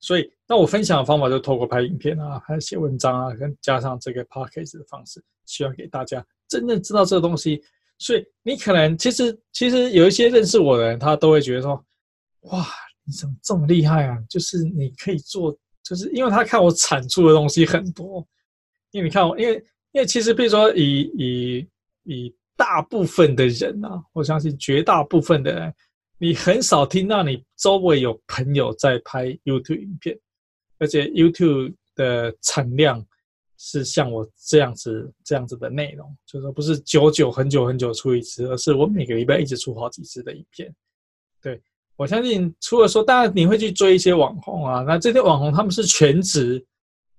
[0.00, 7.62] 所以，那我分享的方法就透过拍影片啊，还有写文章啊，跟加上这个 podcast 的方式，希望给大家真正知道这个东西。
[7.98, 11.84] 所以，你可能其实其实有一些认识我的人，他都会觉得说
[12.48, 12.66] ：“哇，
[13.08, 14.16] 你怎么这么厉害啊？
[14.28, 18.24] 就是你可以做，就是因为他看我产出的东西很多。
[18.90, 19.54] 因为你看我，因为
[19.92, 21.68] 因为其实比如说以以
[22.04, 22.34] 以。
[22.58, 25.74] 大部分的人啊，我相信绝大部分的人，
[26.18, 30.18] 你很少听到你周围有朋友在拍 YouTube 影片，
[30.80, 33.06] 而且 YouTube 的产量
[33.58, 40.74] 是像我这样子这样子的内容，就是说不是久久很久很久出一次，而是我每个礼拜一直出好几次的影片。
[41.98, 46.64] 我相信，除了说，当然你会去追一些网红啊，那这些网红他们是全职，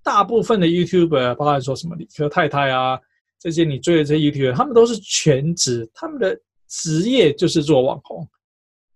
[0.02, 2.98] 大部分的 YouTuber，包含说什么理科太太啊。
[3.38, 8.26] 这些你追的这些 YouTuber，他们都是全职，他们的职业就是做网红，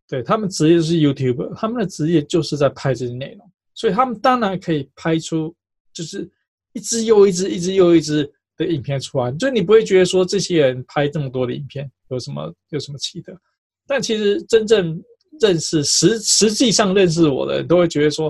[0.08, 5.54] 对，他们职业是 YouTuber，他们的职业就是在拍这些内容，所以他们当然可以拍出
[5.92, 6.26] 就是
[6.72, 13.38] 一支又一支、一支又一支的影片出来，就你不会觉得说这些人拍这么多的影片有什么有什么奇特，
[13.86, 15.02] 但其实真正
[15.40, 18.28] 认识实实际上认识我的人都会觉得说，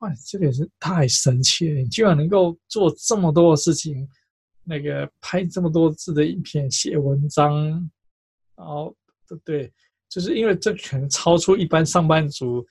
[0.00, 4.08] 哇，这个也是太神奇了，你居然能够做这么多的事情。
[4.62, 7.66] 那个拍这么多字的影片，写文章，
[8.54, 8.94] 然后
[9.26, 9.72] 对对，
[10.08, 12.64] 就是因为这可能超出一般上班族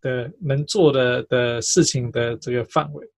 [0.00, 3.08] 的能做的的事情的这个范围。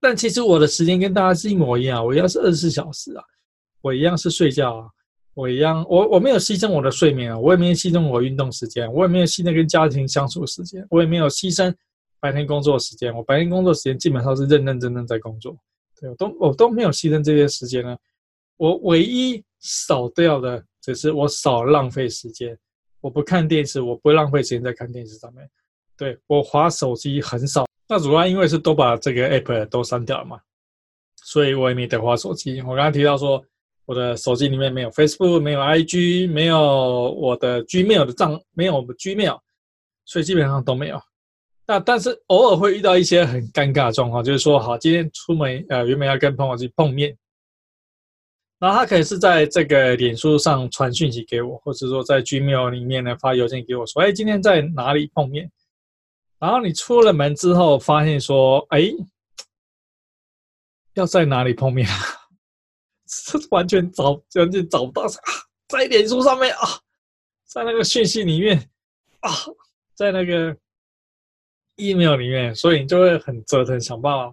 [0.00, 3.22] 但其实我的时间跟大家是一模一样，我一样是二十四小时啊，
[3.82, 4.88] 我一样是睡觉啊，
[5.34, 11.74] 我一样，我我没有牺牲我的睡眠啊，我也没有牺牲我运动时间，我也没有牺牲跟家庭相处时间，我也没有牺牲
[12.20, 15.56] 白天工作时间，我白天工作时间基本上是认认真真在工作。
[16.00, 17.96] 对，我都我都没有牺牲这些时间呢，
[18.56, 22.56] 我唯一少掉的只是我少浪费时间，
[23.00, 25.50] 我不看电视，我不浪费时间在看电视上面。
[25.96, 30.38] 对，我滑手机很少，那主要因为是都把这个 app 都删掉了嘛，
[31.16, 32.60] 所以我也没得滑手机。
[32.62, 33.44] 我刚刚提到说，
[33.86, 36.58] 我的手机里面没有 Facebook，没有 IG，没有
[37.12, 39.38] 我的 Gmail 的账，没有 Gmail，
[40.04, 41.00] 所以基本上都没有。
[41.66, 47.16] 那但是偶尔会遇到一些很尴尬的状况，就是说，好，今天出门，呃，原本要跟朋友去碰面，
[48.58, 55.50] 然后他可能是在这个脸书上传讯息给我，或者说在 Gmail 里面呢发邮件给我，说，哎，今天在哪里碰面？
[56.38, 58.90] 然后你出了门之后，发现说，哎，
[60.94, 61.88] 要在哪里碰面？
[63.26, 65.08] 这 完全找完全找不到，啊，
[65.68, 66.60] 在脸书上面啊，
[67.46, 68.58] 在那个讯息里面
[69.20, 69.30] 啊，
[69.94, 70.56] 在那个。
[71.76, 74.32] email 里面，所以你就会很折腾，想办法，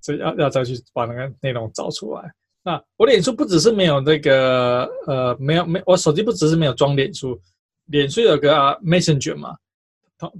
[0.00, 2.28] 这要要再去把那个内容找出来。
[2.64, 7.40] 那我脸书不只是没有那个，呃，没有没，我手机不只是没有装脸书，
[7.84, 9.56] 脸书有个啊 Messenger 嘛，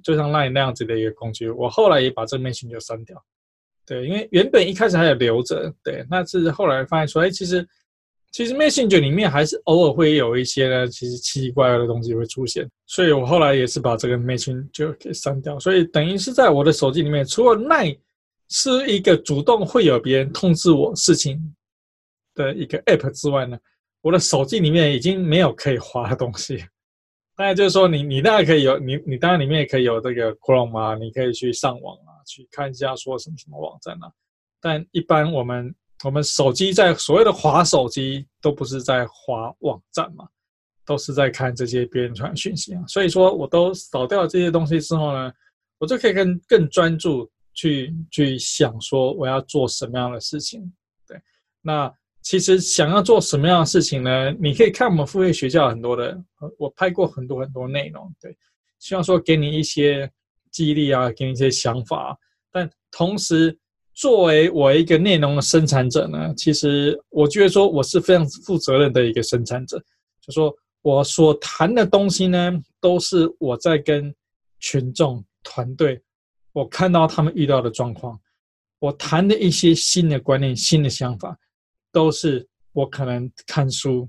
[0.03, 1.49] 就像 Line 那样子的一个工具。
[1.49, 3.25] 我后来也把这个 Messenger 删掉，
[3.87, 7.67] 对，因为原本一开始还有留着，对，那是后来发现说，哎，其实。
[8.35, 15.59] 其实 Messenger 里面还是偶尔会有一些呢，其实奇奇怪怪的东西会出现，所以我后来也是把这个 Messenger 给删掉。
[15.61, 17.99] 所以等于是在我的手机里面，除了 Line
[18.49, 21.55] 是一个主动会有别人通知我事情
[22.35, 23.59] 的一个 App 之外呢，
[24.01, 26.65] 我的手机里面已经没有可以滑的东西。
[27.37, 34.11] 当然就是说你，你你当然可以有，你你当然里面也可以有这个 Chrome 啊，你可以去上网啊，去看一下说什么什么网站啊。
[34.61, 35.75] 但一般我们。
[36.05, 40.27] 我们手机在所谓的滑手机，都不是在滑网站嘛，
[40.85, 42.83] 都是在看这些别人传讯息啊。
[42.89, 45.33] 所以说，我都扫掉了这些东西之后呢，
[45.79, 50.73] 我就可以更更专注去去想说我要做什么样的事情。
[51.07, 51.17] 对，
[51.61, 51.89] 那
[52.21, 54.33] 其实想要做什么样的事情呢？
[54.41, 56.21] 你可以看我们付费学校很多的，
[56.59, 58.13] 我拍过很多很多内容。
[58.21, 58.37] 对，
[58.81, 60.11] 希望说给你一些
[60.53, 62.17] 激励啊，给你一些想法，
[62.53, 63.59] 但同时。
[63.95, 69.79] 作为我一个内容的生产者呢，其实我觉得说我是非常负责任的一个生产者，
[70.19, 74.13] 就说我所谈的东西呢，都是我在跟
[74.59, 76.01] 群众团队，
[76.55, 78.19] 我看到他们遇到的状况，
[78.79, 81.39] 我谈的一些新的观念、新的想法，
[81.93, 84.09] 都是我可能看书，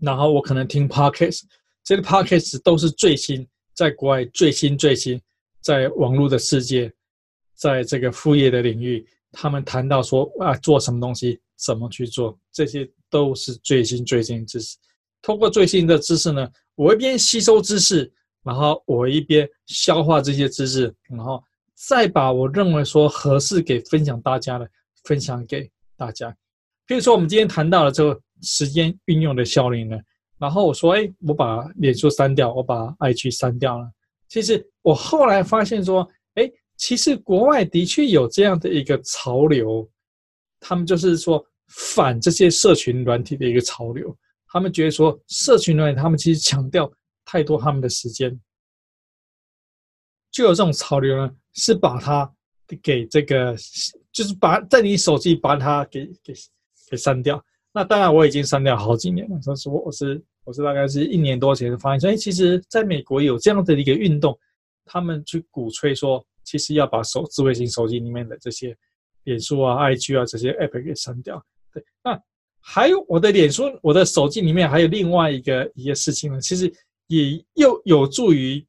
[0.00, 1.42] 然后我可能听 podcast，
[1.84, 5.20] 这个 podcast 都是最新，在国外最新最新，
[5.60, 6.92] 在网络的世界，
[7.54, 14.76] 在这个副业的领域，他们谈到说啊，做什么东西，怎么去做，这些都是最新最新知识。
[15.20, 21.42] 通过最新的知识呢，我一边吸收知识，然后我一边消化这些知识，然后
[21.74, 24.68] 再把我认为说合适给分享大家的
[25.04, 26.30] 分享给大家。
[26.88, 29.96] 譬如说，我们今天谈到了这个时间运用的效率呢，
[30.42, 33.88] 然后我说，哎，我把脸书删掉，我把 IG 删掉了。
[34.26, 39.88] 其实我后来发现说，哎，其实国外的确有这样的一个潮流，
[40.58, 44.12] 他们就是说反这些社群软体的一个潮流。
[44.48, 46.92] 他们觉得说，社群软体他们其实强调
[47.24, 48.36] 太多他们的时间，
[50.32, 52.28] 就有这种潮流呢，是把它
[52.82, 53.54] 给这个，
[54.10, 56.34] 就是把在你手机把它给给
[56.90, 57.40] 给删掉。
[57.72, 64.38] 那当然我已经删掉好几年了，说实话，我是我是大概是一年多前发现说，哎，其实在美国有这样的一个运动，
[64.84, 68.76] 他们去鼓吹说，其实要把手智慧型手机里面的这些
[69.24, 71.44] 脸书啊、IG 啊这些 App 给删掉。
[71.72, 72.20] 对，那。
[72.64, 76.72] 还有我的脸书，我的手机里面还有另外一个一个事情呢，其实
[77.08, 78.64] 也又有助于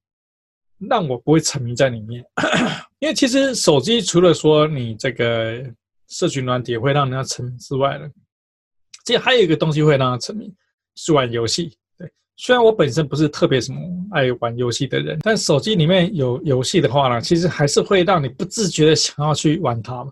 [0.79, 2.25] 让我不会沉迷在里面。
[2.97, 5.63] 因为其实手机除了说你这个
[6.07, 8.09] 社群软体会让人家沉迷之外呢，
[9.05, 10.51] 其实还有一个东西会让他沉迷，
[10.95, 11.75] 是玩游戏。
[11.97, 13.79] 对，虽然我本身不是特别什么
[14.12, 20.06] 爱玩游戏的人，但手机里面有游戏的话呢，其实还是会让你不自觉的想要去玩它。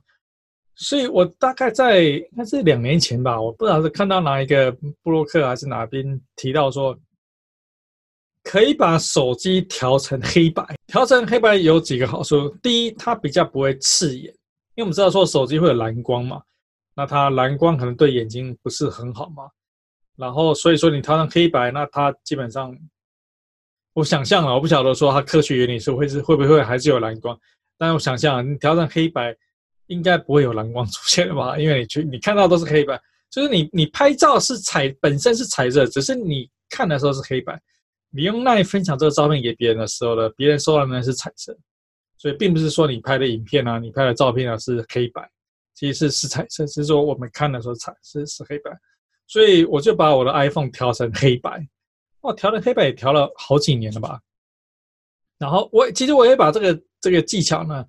[0.76, 4.72] 所以我大概在应该是两年前吧，我不知道是看到哪一个
[5.04, 6.98] 布洛克还是哪边提到说，
[8.44, 10.66] 可以把手机调成黑白。
[10.88, 14.34] 调成黑白有几个好处，第一，它比较不会刺眼，
[14.76, 16.42] 因为我们知道说手机会有蓝光嘛，
[16.96, 19.44] 那它蓝光可能对眼睛不是很好嘛。
[20.22, 22.74] 然后所以说你调成黑白，那它基本上，
[23.94, 27.38] 我想象啊，我不晓得说它科学原理是会是会不会还是有蓝光，
[27.78, 29.36] 但我想象你调成黑白。
[29.88, 31.58] 应该不会有蓝光出现的吧？
[31.60, 32.98] 因为你去你看到都是黑白，
[33.30, 37.62] 就是你你拍照是彩本身是彩色，只是你看的时候是黑白。
[38.10, 41.54] 你用那分享这个照片给别人的时候呢，别人收到的是彩色，
[42.18, 45.30] 所以并不是说你拍的影片啊，你拍的照片啊是黑白，
[45.76, 48.72] 其实是是彩色，只是说我们看的时候彩是是黑白。
[49.32, 51.66] 所以我就把我的 iPhone 调成黑白，
[52.20, 54.20] 哦，调成黑白也调了好几年了吧。
[55.38, 57.86] 然后我其实我也把这个这个技巧呢。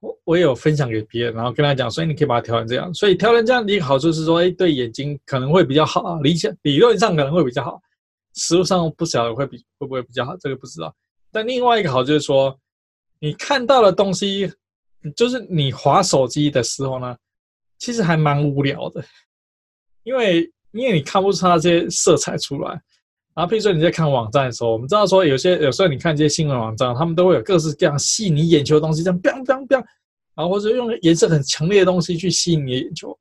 [0.00, 2.94] 我我也有分享给别人，然后跟他讲，所以你可以把它调成这样。
[2.94, 7.82] 所以调成这样的一个好处是说，哎，对眼睛可能会比较好啊，理想理论上可能会比较好，
[8.36, 10.94] 实物上不晓得会比会不会比较好，这个不知道。
[11.32, 12.56] 但另外一个好就是说，
[13.18, 14.48] 你看到的东西，
[15.16, 17.16] 就是你滑手机的时候呢，
[17.76, 19.04] 其实还蛮无聊的，
[20.04, 22.80] 因为因为你看不出它这些色彩出来。
[23.34, 29.84] 然后，譬如说你在看网站的时候，我们知道说有些有时候你看这些新闻网站，他们都会有各式各样吸引你眼球的东西，这样 biang biang biang，
[30.34, 33.16] 然后或者用颜色很强烈的东西去吸引你的眼球。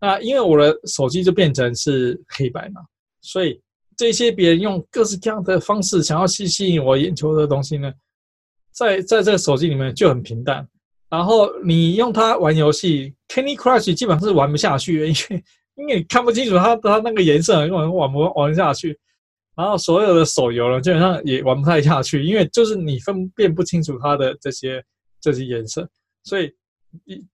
[0.00, 2.82] 那因为我的手机就变成是黑白嘛，
[3.22, 3.58] 所以
[3.96, 7.90] 这些别人用各式各样的方式想要去吸引我眼球的东西呢，
[8.70, 10.68] 在在这个手机里面就很平淡。
[11.08, 15.44] 然后你用它玩游戏，Candy Crush 基本上是玩不下去，因为
[15.76, 18.98] 因为你看不清楚它它那个颜色，根本玩不玩下去。
[19.56, 24.84] 然后所有的手游呢，基本上也玩不太下去，因为就是你分辨不清楚它的这些
[25.20, 25.88] 这些颜色，
[26.24, 26.52] 所以
[27.04, 27.24] 一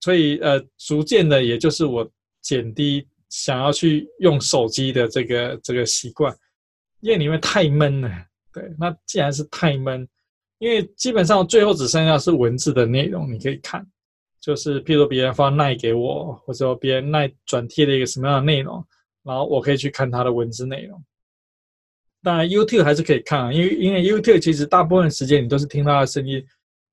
[0.00, 2.06] 所以呃，逐渐的，也就是我
[2.42, 6.34] 减低想要去用手机的这个这个习惯，
[7.00, 8.10] 因为里面太闷了。
[8.52, 10.06] 对，那既然是太闷，
[10.58, 13.86] 因为基本上最后只剩下是文字的内容你可以看，
[14.42, 18.84] 就是譬如别人发赖给我，或者说别人赖转贴的一个什么样的内容，
[19.22, 21.00] 然后我可以去看他的文字内容。
[22.24, 26.44] 当然，YouTube 还是可以看啊，因为因为 YouTube 其实大部分时间你都是听他的声音，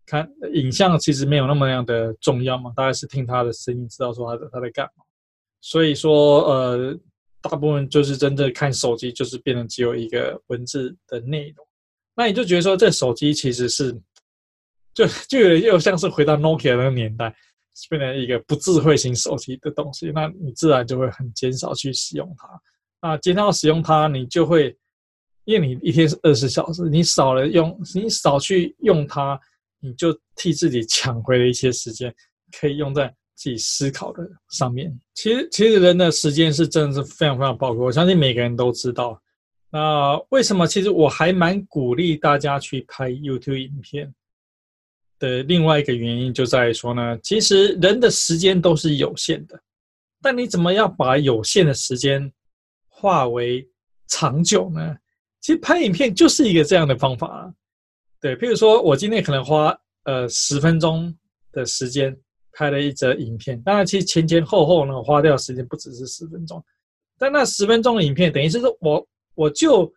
[0.06, 5.04] 看影像其实没有那么样的重要嘛，大概是听他的声音，知道说他的他在干嘛。
[5.62, 7.00] 所以说，呃，
[7.42, 11.66] 大部分就是真正看手机，就是变成只有一个文字的内容。
[12.16, 13.92] 那你就觉得说，这手机其实是，
[15.08, 17.34] 就就有点又像是回到 Nokia 那个年代，
[17.90, 22.48] 变成一个不智慧型手机的东西，那你自然就会很减少去使用它。
[23.02, 24.76] 那减少使用它，你就会。
[25.46, 29.40] 因为你一天是二十小时，你少了用，你少去用它，
[29.80, 32.14] 你就替自己抢回了一些时间，
[32.60, 34.22] 可以用在自己思考的
[34.52, 34.96] 上面。
[35.16, 39.20] 其实，其实人的时间是真的是非常非常宝贵，我相信每个人都知道。
[39.72, 40.68] 那为什么？
[40.68, 44.14] 其实我还蛮鼓励大家去拍 YouTube 影片
[45.20, 49.62] 的另外一个原因，就在于说呢，其实人的时间都是有限的，
[50.22, 52.32] 但你怎么样把有限的时间
[52.88, 53.68] 化为
[54.08, 54.98] 长久呢？
[55.42, 57.54] 其实拍影片就是一个这样的方法啊。
[58.20, 61.16] 对，譬如说我今天可能花呃十分钟
[61.52, 62.16] 的时间
[62.54, 66.64] 拍了一则影片，当然其实前前后后呢花掉时间不只是十分钟，
[67.18, 69.92] 但那十分钟的影片等于是说我我就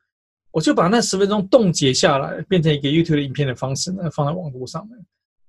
[0.53, 4.97] 我就把那十分钟冻结下来，变成一个 YouTube 的影片的方式呢放在网络上面。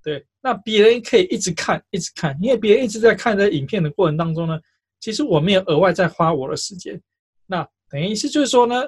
[0.04, 4.60] 对，那别人可以一直看一直看，因为别人一直在看这影片的过程当中呢，
[4.99, 6.99] 其实我没有额外再花我的时间。
[7.45, 8.84] 那等于是就是说呢。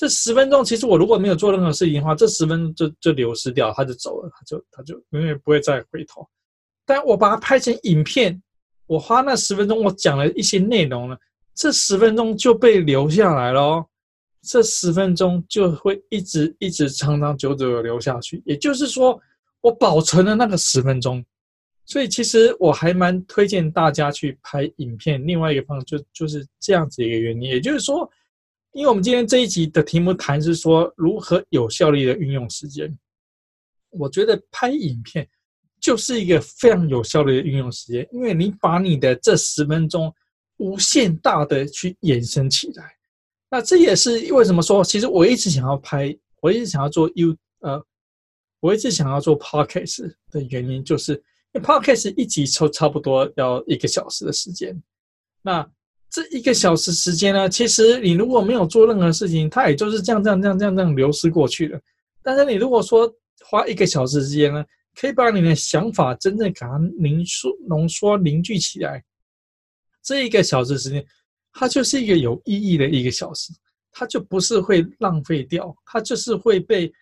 [0.00, 6.24] 这十分钟，其实我如果没有做任何事情的话，这十分钟就就流失掉，他就走了，他就他就永远不会再回头。
[6.86, 8.40] 但我把它拍成影片，
[8.86, 11.16] 我花那十分钟，我讲了一些内容呢，
[11.52, 13.84] 这十分钟就被留下来了，
[14.42, 18.42] 这十分钟就会一直一直长长久久的留下去。
[18.44, 19.20] 也就是说，
[19.60, 21.24] 我保存了那个十分钟，
[21.84, 25.24] 所以其实我还蛮推荐大家去拍影片。
[25.26, 28.10] 另外一个方就就是这样子一个原因，也就是说。
[28.72, 32.96] 因为我们今天这一集的题目谈是说如何有效率的运用时间，
[33.88, 35.26] 我觉得拍影片
[35.80, 40.14] 就是一个非常有效率的运用时间，因为你把你的这十分钟
[40.58, 42.97] 无限大的去延伸起来，
[43.50, 47.82] 那这也是为什么说，其实我一直想要拍，我一直想要做 U 呃，
[48.60, 51.12] 我一直想要做 Podcast 的原因，就是
[51.52, 54.82] 因为 Podcast 一集抽差不多要一个小时的时间，
[55.42, 55.68] 那。
[56.10, 61.78] 这一个小时时间呢，其实你如果没有做任何事情，它也就是这样这样这样这样这样流失过去了。
[62.22, 63.12] 但是你如果说
[63.44, 64.64] 花一个小时时间呢，
[64.98, 69.04] 可以把你的想法真正给它凝缩、浓缩、凝聚起来，
[70.02, 71.04] 这一个小时时间，
[71.58, 73.52] 它就是一个有意义的一个小时，
[73.90, 76.92] 它就不是会浪费掉，它就是会被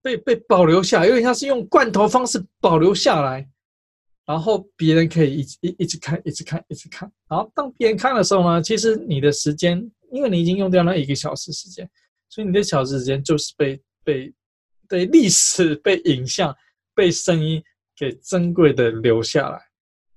[0.00, 3.44] 被被保留下来，因为它是用罐头方式保留下来。
[4.24, 7.10] 然后别人可以一直一一直看，一直看，一直看。
[7.28, 9.76] 然后当别人看的时候呢，其实你的时间，
[10.12, 11.90] 因为你已经用掉那一个小时时间，
[12.28, 14.32] 所以你的小时时间就是被被
[14.88, 16.56] 被历史、被影像、
[16.94, 17.60] 被声音
[17.96, 19.60] 给珍贵的留下来。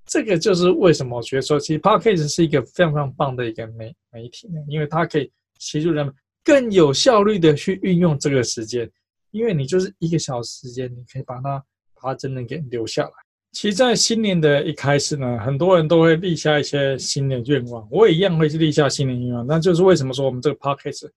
[0.08, 5.30] 这个就是为什么我觉得说，其实 Podcast 是一个非常非常棒的一个媒媒体呢，因为它可以
[5.60, 8.90] 协助人们更有效率的去运用这个时间，
[9.32, 13.12] 因为你就是一个小时时间，你可以把它把它真的给留下来。
[13.52, 19.46] 其实，在新年的一开始呢，很多人都会立下一些新年愿望，我也一样会去立下新年愿望。
[19.46, 21.10] 那就是为什么说我们这个 podcast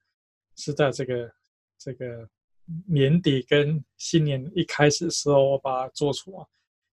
[0.57, 1.31] 是在这个
[1.79, 2.27] 这个
[2.89, 6.45] 年底跟新年一开始的时候我把它做出来。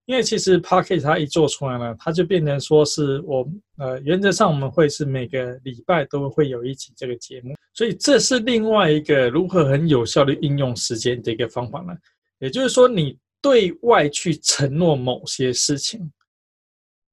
[0.08, 3.48] 因为其实 podcast 它一做出来呢，它就变成说是我
[3.78, 11.94] 呃原则上我们会是每个礼拜都会有一集这个节目，所以这是另外一个如何很有效的应用时间的一个方法呢。
[12.40, 13.16] 也就是说你。
[13.40, 16.02] 对外去承诺某些事情，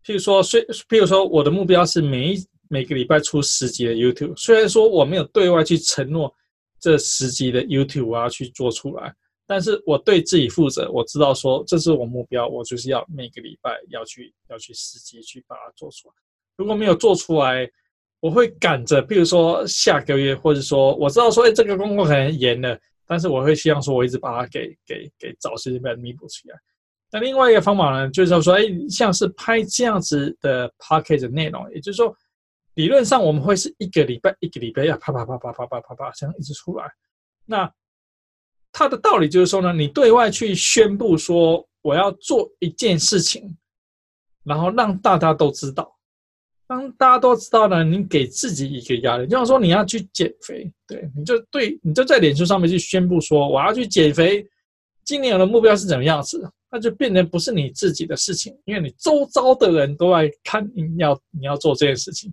[0.05, 4.35] 譬如说，虽譬如说，我的目标是每一每个礼拜出十集的 YouTube。
[4.35, 6.35] 虽然说我没有对外去承诺
[6.81, 9.15] 这十集的 YouTube 我要去做出来，
[9.47, 16.15] 但是我对自己负责，我知道说这是我目标，我就是要每个礼拜要去要去实际去把它做出来。
[16.57, 17.69] 如果没有做出来，
[18.21, 22.79] 我会赶着，譬如说下个月，或者说我知道说，哎，这个工作可能延了。
[23.07, 26.57] 但是我会希望说，我一直把它给给给找时间把它弥补起来。
[27.13, 32.17] 那另外一个方法呢，就是说，哎，像是拍这样子的 podcast 的内容，也就是说，
[32.77, 36.91] 理论上我们会是一个礼拜一个礼拜要啪啪啪啪啪啪啪啪这样一直出来。
[37.45, 37.71] 那
[38.77, 43.57] 它的道理就是说呢，你对外去宣布说我要做一件事情，
[44.43, 45.97] 然后让大家都知道。
[46.67, 54.45] 当大家都知道呢，你给自己一个压力，就像说你要去减肥，对，你就对，你就在脸书上面去宣布说我要去减肥，
[55.05, 62.33] 今年的目标是怎么样子，那就变成不是你自己的事情，因为你周遭的人都在看你要你要做这件事情，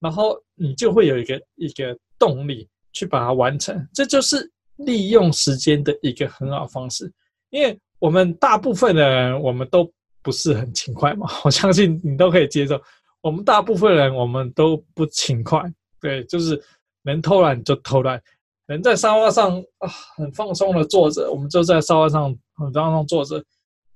[0.00, 7.12] 然后你就会有一个一个动力去把它完成，这就是利用时间的一个很好方式，
[7.50, 9.90] 因为我们大部分的人我们都
[10.22, 12.80] 不是很勤快嘛， 我相信你都可以接受。
[13.20, 15.62] 我们大部分人，我们都不勤快，
[16.00, 16.62] 对，就是
[17.02, 18.20] 能偷懒就偷懒，
[18.66, 23.42] 能在沙发上啊很放松的坐着，我们就在沙发上很放松坐着，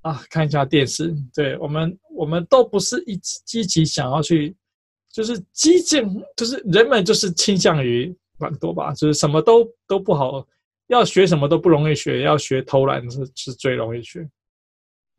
[0.00, 4.56] 啊看一下电视，对，我们我们都不是一积极想要去，
[5.12, 10.46] 就是激进，就是人们就是倾向于懒惰吧，就是什么都都不好，
[10.88, 14.28] 要学什么都不容易学，要学偷懒是是最容易学，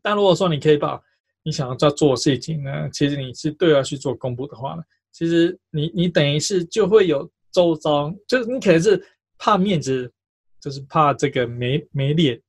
[0.03, 1.01] 但如果说你可以把。
[1.41, 2.89] 你想要在做事情呢？
[2.91, 9.01] 其实你是对外去做公布的话呢，其实你你等于是就会有周遭，就是你可能是
[9.37, 10.11] 怕面子，
[10.59, 12.39] 就是怕这个没没脸，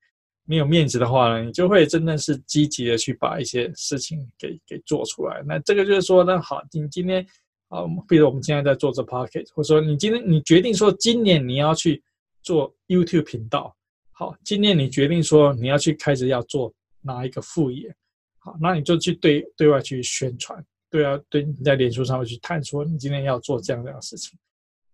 [0.45, 5.41] 没有面子的话呢，你就会真的是积极的去把一些事情给给做出来。
[5.47, 7.25] 那这个就是说，那好，你今天
[7.69, 12.03] 啊，比如我们现在在做这 podcast，或者说你今天你决定说今年你要去
[12.43, 13.77] 做 YouTube 频道。
[14.13, 17.95] 好，今天你决定说你要去开始要做哪一个副业，
[18.39, 24.39] 好，那你就去对对外去宣传，对啊，对你在脸书上面去探说你今天要做这样这样的事情。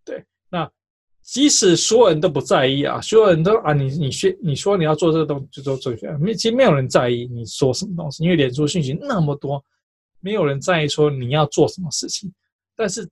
[0.05, 0.71] 对，那
[1.23, 9.61] 即使所有人都不在意啊，所有人都啊，你你宣你说你要做这个东西就做这个，没其实没有人在意你说什么东西，因为脸书信息那么多，
[10.21, 12.33] 没有人在意说你要做什么事情。
[12.77, 13.09] 但是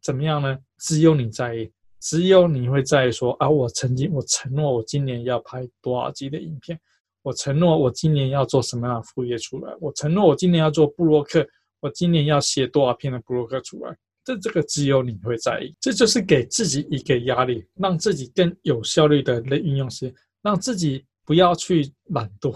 [0.00, 0.56] 怎么样呢？
[0.78, 1.72] 只有你在意，
[2.08, 6.78] 只有你会在意说啊，我曾经我承诺我今年要拍多少集的影片，
[7.22, 11.44] 我承诺我今年要做什么样的副业出来，我承诺我今年要做布洛克，
[11.80, 13.96] 我今年要写多少篇的布洛克出来。
[14.22, 22.54] 这这个只有你会在意，这就是给自己一个压力，让自己更有效率的来运用时间，让自己不要去懒惰，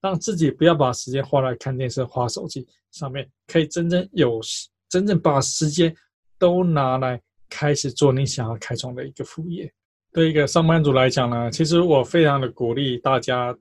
[0.00, 4.40] 让自己不要把时间花来看电视、花手机上面，可以真正有
[4.88, 5.94] 真正把时间
[6.36, 9.72] 都拿来开始做你想要开创的一个副业。
[10.12, 13.56] 对一个上班族来讲呢，其实我非常的鼓励大家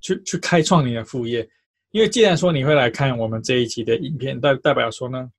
[0.00, 1.48] 去去开创你的副业，
[1.90, 5.30] 因为既然说你会来看我们这一集的影片，代代表说呢。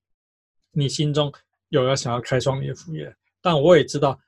[0.75, 1.31] 你心中
[1.69, 4.19] 有要想要开创你的副业，但我也知道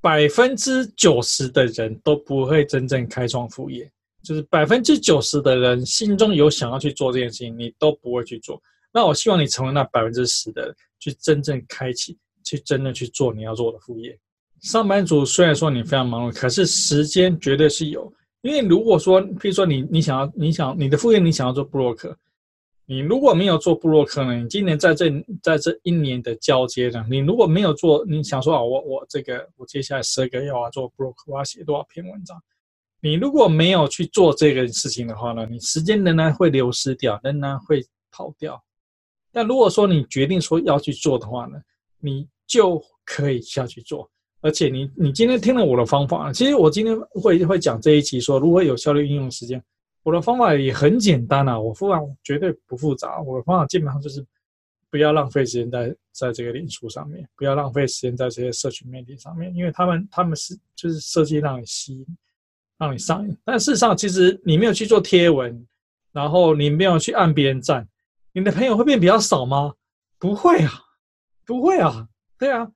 [0.00, 3.90] 百分之九十的人都不会真正开创副业，
[4.22, 8.62] 就是百分之九十的人心中有想要去做这件事情，你都不会去做。
[8.92, 12.16] 那我希望你成为那百分之十的人，去真正开启，
[12.46, 14.18] 去真正去做你要做的副业。
[14.62, 22.16] 上班族虽然说你非常忙碌，可是时间绝对是有，因为如果说，譬如说你你想要你想你的副业你想要做布洛克。
[22.88, 24.36] 你如果没有做布洛克呢？
[24.40, 25.10] 你今年在这
[25.42, 27.04] 在这一年的交接呢？
[27.10, 32.40] 你如果没有做，你想说啊，我我这个我接下来十二个月我要做布洛克，我要写多少篇文章？
[33.00, 38.62] 你如果没有去做这个事情的话呢，你时间仍然会流失掉，仍然会跑掉。
[39.32, 41.58] 但如果说你决定说要去做的话呢，
[41.98, 44.10] 你就可以下去做。
[44.40, 49.62] 而且你你今天听了我的方法，其实我今天会会讲这一集说如何有效率运用时间。
[50.02, 53.20] 我的方法也很简单啊，我方法绝对不复杂。
[53.22, 54.24] 我的方法基本上就是
[54.88, 62.06] 不要浪费时间在在这个脸书上面，不要浪费时间在这些社群媒体上面，因为他们他们是就是设计让你吸引，
[62.78, 63.36] 让你上瘾。
[63.44, 65.66] 但事实上，其实你没有去做贴文，
[66.12, 67.84] 然后你没有去按别人赞，
[68.32, 69.74] 你的朋友会变比较少吗？
[70.20, 70.72] 不会啊，
[71.44, 72.06] 不会啊，
[72.38, 72.66] 对啊，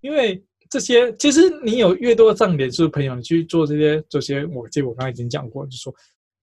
[0.00, 5.94] 因为这些其实你有越多上脸书朋友，你去做这些这些，我记得我刚才已经讲过，就说。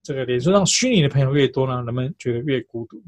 [0.08, 3.02] 这个脸书上虚拟的朋友越多呢，人们觉得越孤独。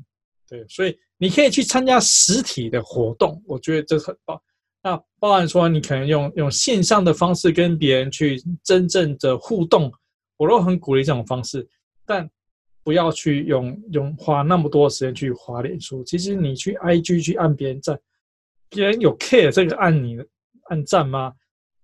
[0.50, 4.42] 对，所以你可以去参加实体的活动，我觉得这很棒。
[4.82, 9.94] 那包含说你可能用用线上的方式跟别人去真正的互动，
[10.38, 11.68] 我都很鼓励这种方式。
[12.04, 12.28] 但
[12.84, 16.04] 不要去用用花那么多时间去滑脸书。
[16.04, 17.96] 其实你去 IG 去按别人赞，
[18.70, 20.18] 别人有 care 这个按你
[20.70, 21.34] 按赞吗？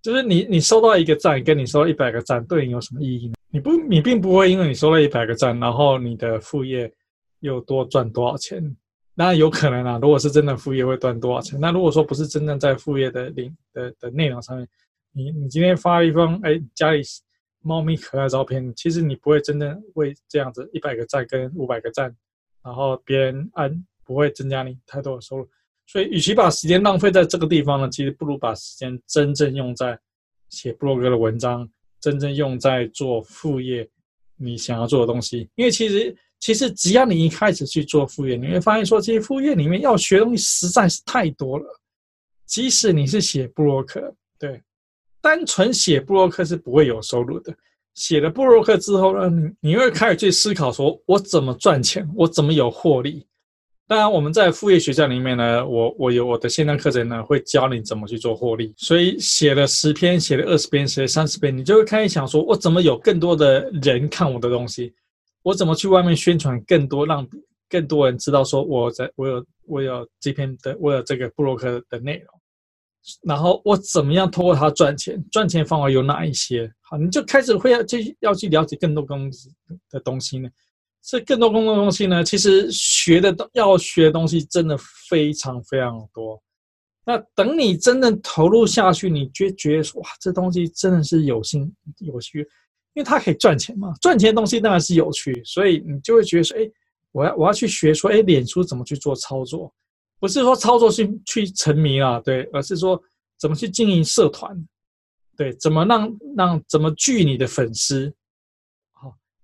[0.02, 3.34] 就是你你收到一个赞，跟你收到一百个赞，对你有什么意义呢？
[3.50, 6.92] 你不，你并不会因为你收了一百个赞，然后你的副业
[7.40, 8.76] 又多赚多少钱？
[9.16, 11.58] 那有可能啊，如果是真的副业会赚多少钱？
[11.60, 14.68] 那如果说不是真正在副业的领的的内容上面，
[15.14, 17.02] 你你今天发一封哎家里
[17.62, 22.14] 猫咪可爱照片，其实你不会真正为这样子一百个赞跟五百个赞，
[22.62, 25.48] 然后别人按不会增加你太多的收入。
[25.86, 30.00] 所以，与其把时间浪费在这个地方呢，其实不如把时间真正用在
[30.50, 31.70] 写布洛格的文章。
[32.02, 33.90] 真正用在做副业，
[34.36, 41.66] 你想要做的东西，因为其实其实只要你一开始去做副业，你会发现说，这些副业里面要学的东西实在是太多了。
[42.46, 44.62] 即使你是写部落客，对，
[45.22, 47.56] 单纯写部落客是不会有收入的。
[47.94, 53.26] 写了部落客之后呢，你你会开始去思考说，我怎么赚钱，我怎么有获利。
[53.86, 58.74] 当然，我们在副业学校里面呢，我我有我的线上课程呢，会教你怎么去做获利。
[58.78, 64.94] 所以写了十篇，写了二十篇，写了三十篇，你就会开始想说，我怎么有更多的人看我的东西？
[65.44, 67.28] 我怎么去外面宣传更多，让
[67.70, 72.28] 更多人知道说我在我有我有这篇的我有这个布洛克的内容？
[73.24, 75.22] 然后我怎么样通过它赚钱？
[75.30, 76.72] 赚钱方法有哪一些？
[76.80, 79.52] 好，你就开始会要去要去了解更多东西
[79.92, 80.50] 的东西呢？
[81.06, 84.78] 这更多更多东西呢，其实学的要学的东西真的
[85.10, 86.42] 非常非常多。
[87.06, 92.40] 那等你真正投入下去，你觉觉得说哇，这东西真的是有心有趣，
[92.94, 93.94] 因为它可以赚钱嘛。
[94.02, 96.72] 赚钱的东西当然是有趣，所以你就会觉得说，哎，
[97.12, 99.70] 我要我要去学说，哎，脸书怎么去做操作？
[100.22, 102.98] 不是说操作去去沉迷啊，对，而是说
[103.38, 104.56] 怎么去经营社团，
[105.36, 108.14] 对，怎么让让怎么聚你的粉丝。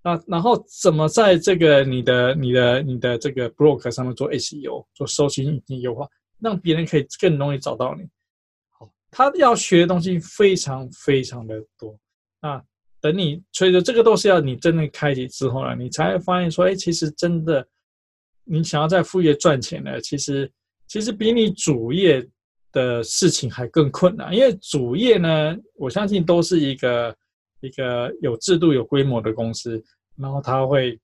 [0.02, 8.08] 那然后怎么在这个你的你的你的这个 blog 上面做 SEO，做搜寻引擎优化，让别人可以更容易找到你。
[8.70, 11.98] 好，他要学的东西非常非常的多。
[12.40, 12.62] 那
[13.00, 17.66] 等你所以说这个都是要你真正开启之后呢，你才会发现说，哎，其实真的，
[18.44, 20.50] 你想要在副业赚钱呢，其实
[20.86, 22.26] 其实比你主业
[22.72, 24.34] 的事情还更困难。
[24.34, 27.14] 因为主业呢，我相信都是一个
[27.60, 29.82] 一个有制度、有规模的公司，
[30.16, 30.98] 然后他会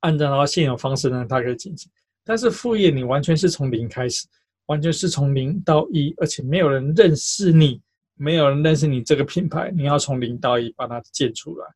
[0.00, 1.90] 按照他现有方式呢，他可以进行。
[2.24, 4.26] 但是副业你完全是从零开始，
[4.66, 7.80] 完全是从零到一，而且没有人认识你。
[8.20, 11.66] 没有人认识你这个品牌，你要从零到一把它建出来，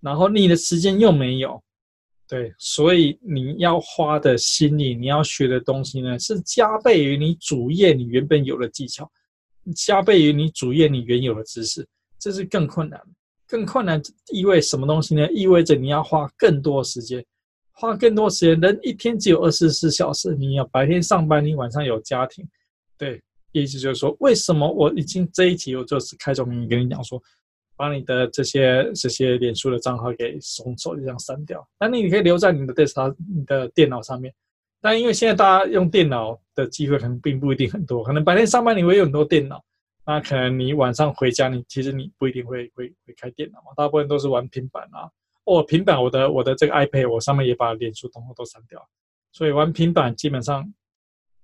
[0.00, 1.62] 然后你的时间又没有，
[2.26, 9.12] 对，所以你要花的心力，你要学的东西呢，是加倍于你主业你原本有的技巧，
[9.76, 11.86] 加倍于你主业你原有的知识，
[12.18, 12.98] 这是更困难。
[13.54, 14.02] 更困难
[14.32, 15.30] 意味什么东西呢？
[15.30, 17.24] 意味着你要花更多时间，
[17.70, 18.60] 花更多时间。
[18.60, 22.44] 人一天只有二十四小时，你要白天上班，你晚上有家庭，
[22.98, 23.22] 对。
[23.52, 27.22] 意思就是说，为什么我已经这一集我就是开宗明义跟你讲说，
[27.76, 34.34] 把你的这些这些脸书的账号给从手机上删掉，那你你可以留在你的电脑你的电脑上面。
[34.80, 39.64] 但因为现在大家用电脑的机会可能并不一定很多，可能白天上班你会有很多电脑，
[40.06, 45.10] 那可能你晚上回家你其实你不一定会会会开电脑嘛，大部分都是玩平板啊。
[45.44, 48.86] 哦，平板我的我的这个 iPad 我上面也把脸书统统都删掉，
[49.32, 50.72] 所以玩平板基本上。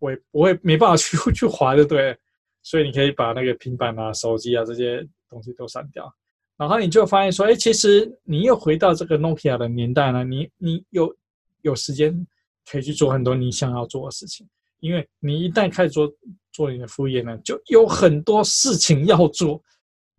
[0.03, 2.17] 我也不会没办法 去去滑，的对，
[2.63, 6.11] 所以你可以把那个平板啊、手机啊这些东西都删掉，
[6.57, 11.15] 然后你就发现说，哎，其实你又回到这个 Nokia 的年代了，你你有
[11.61, 12.27] 有时间
[12.71, 14.49] 可以去做很多你想要做的事情，
[14.81, 16.13] 因为你一旦开始做
[16.53, 19.63] 做你的副业呢，就有很多事情要做，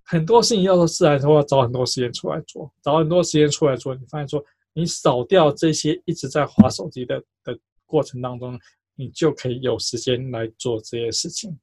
[0.04, 4.44] 很多事情要做，自然说要找很多时间出来做，找很多时间出来做，你发现说，
[4.74, 8.60] 你扫掉这些一直在滑手机的的过程当中。
[8.96, 11.58] 你就可以有时间来做这些事情。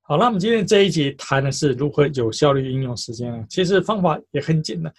[0.00, 3.46] 好，那我们今天这一集谈的是如何有效率运用时间呢？
[3.48, 4.92] 其实方法也很简单，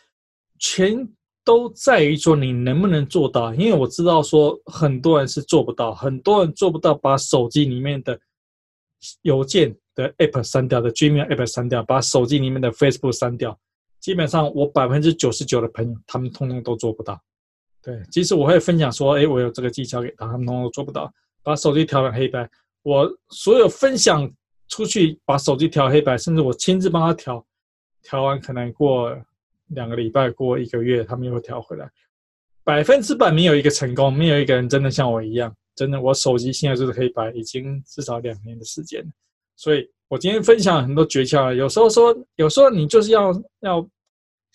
[0.57, 1.05] 全
[1.45, 3.53] 都在于说你能不能做到。
[3.53, 8.19] 因为我知道说很多人是做不到，很多人做不到把手机里面的
[9.21, 13.57] 邮件的 app 删掉的 Gmail app 删掉，把手机里面的 Facebook 删掉。
[14.01, 17.21] 基本上我百分之九十九的朋友，他们通通都做不到。
[17.81, 21.11] 对，即使我会分享说，哎，我有这个技巧给他，他们都做不到。
[21.43, 22.49] 把手机调成黑白，
[22.81, 24.27] 我所有分享
[24.67, 27.45] 出去，把手机调黑白，甚至我亲自帮他调，
[28.01, 29.15] 调完可能过
[29.67, 31.89] 两个礼拜，过一个月，他们又会调回来。
[32.63, 39.05] 百分之百没有一个成功，没有一个人真的像我一样，真的，我手机现在就是黑白，已经至少两年的时间。
[39.55, 43.87] 所以我今天分享很多诀窍，有时候说，有时候你就是要要。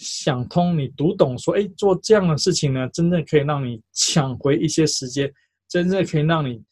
[0.03, 5.31] 想通，你读懂，说，哎，做这样的事情呢，真正可以让你抢回一些时间，
[5.69, 6.65] 真正可以让你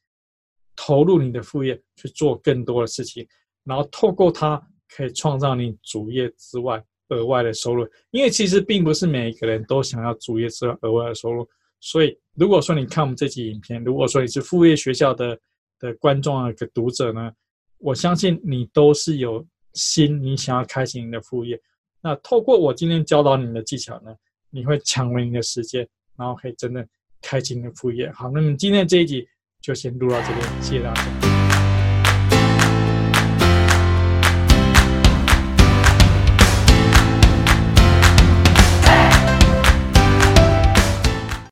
[0.74, 3.28] 投入你的副业去做更多的事情，
[3.64, 4.59] 然后透过它
[4.89, 7.89] 可以创造你主业之外额外的收入。
[8.11, 11.49] 因为其实并不是每一个人都想要主业之外额外的收入，
[11.81, 15.39] 所以如果说你看我们这集影片，如果说你是副业学校的
[15.79, 17.31] 的观众啊，个读者呢，
[17.79, 21.61] 我相信你都是有心，你想要开启你的副业。
[22.01, 24.15] 那透过我今天教导你的技巧呢，
[24.51, 25.87] 你会抢回你的时间，
[26.17, 26.87] 然后可以真的
[27.23, 28.11] 开启你的副业。
[28.13, 29.27] 好，那么今天这一集
[29.61, 31.38] 就先录到这边，谢谢大家。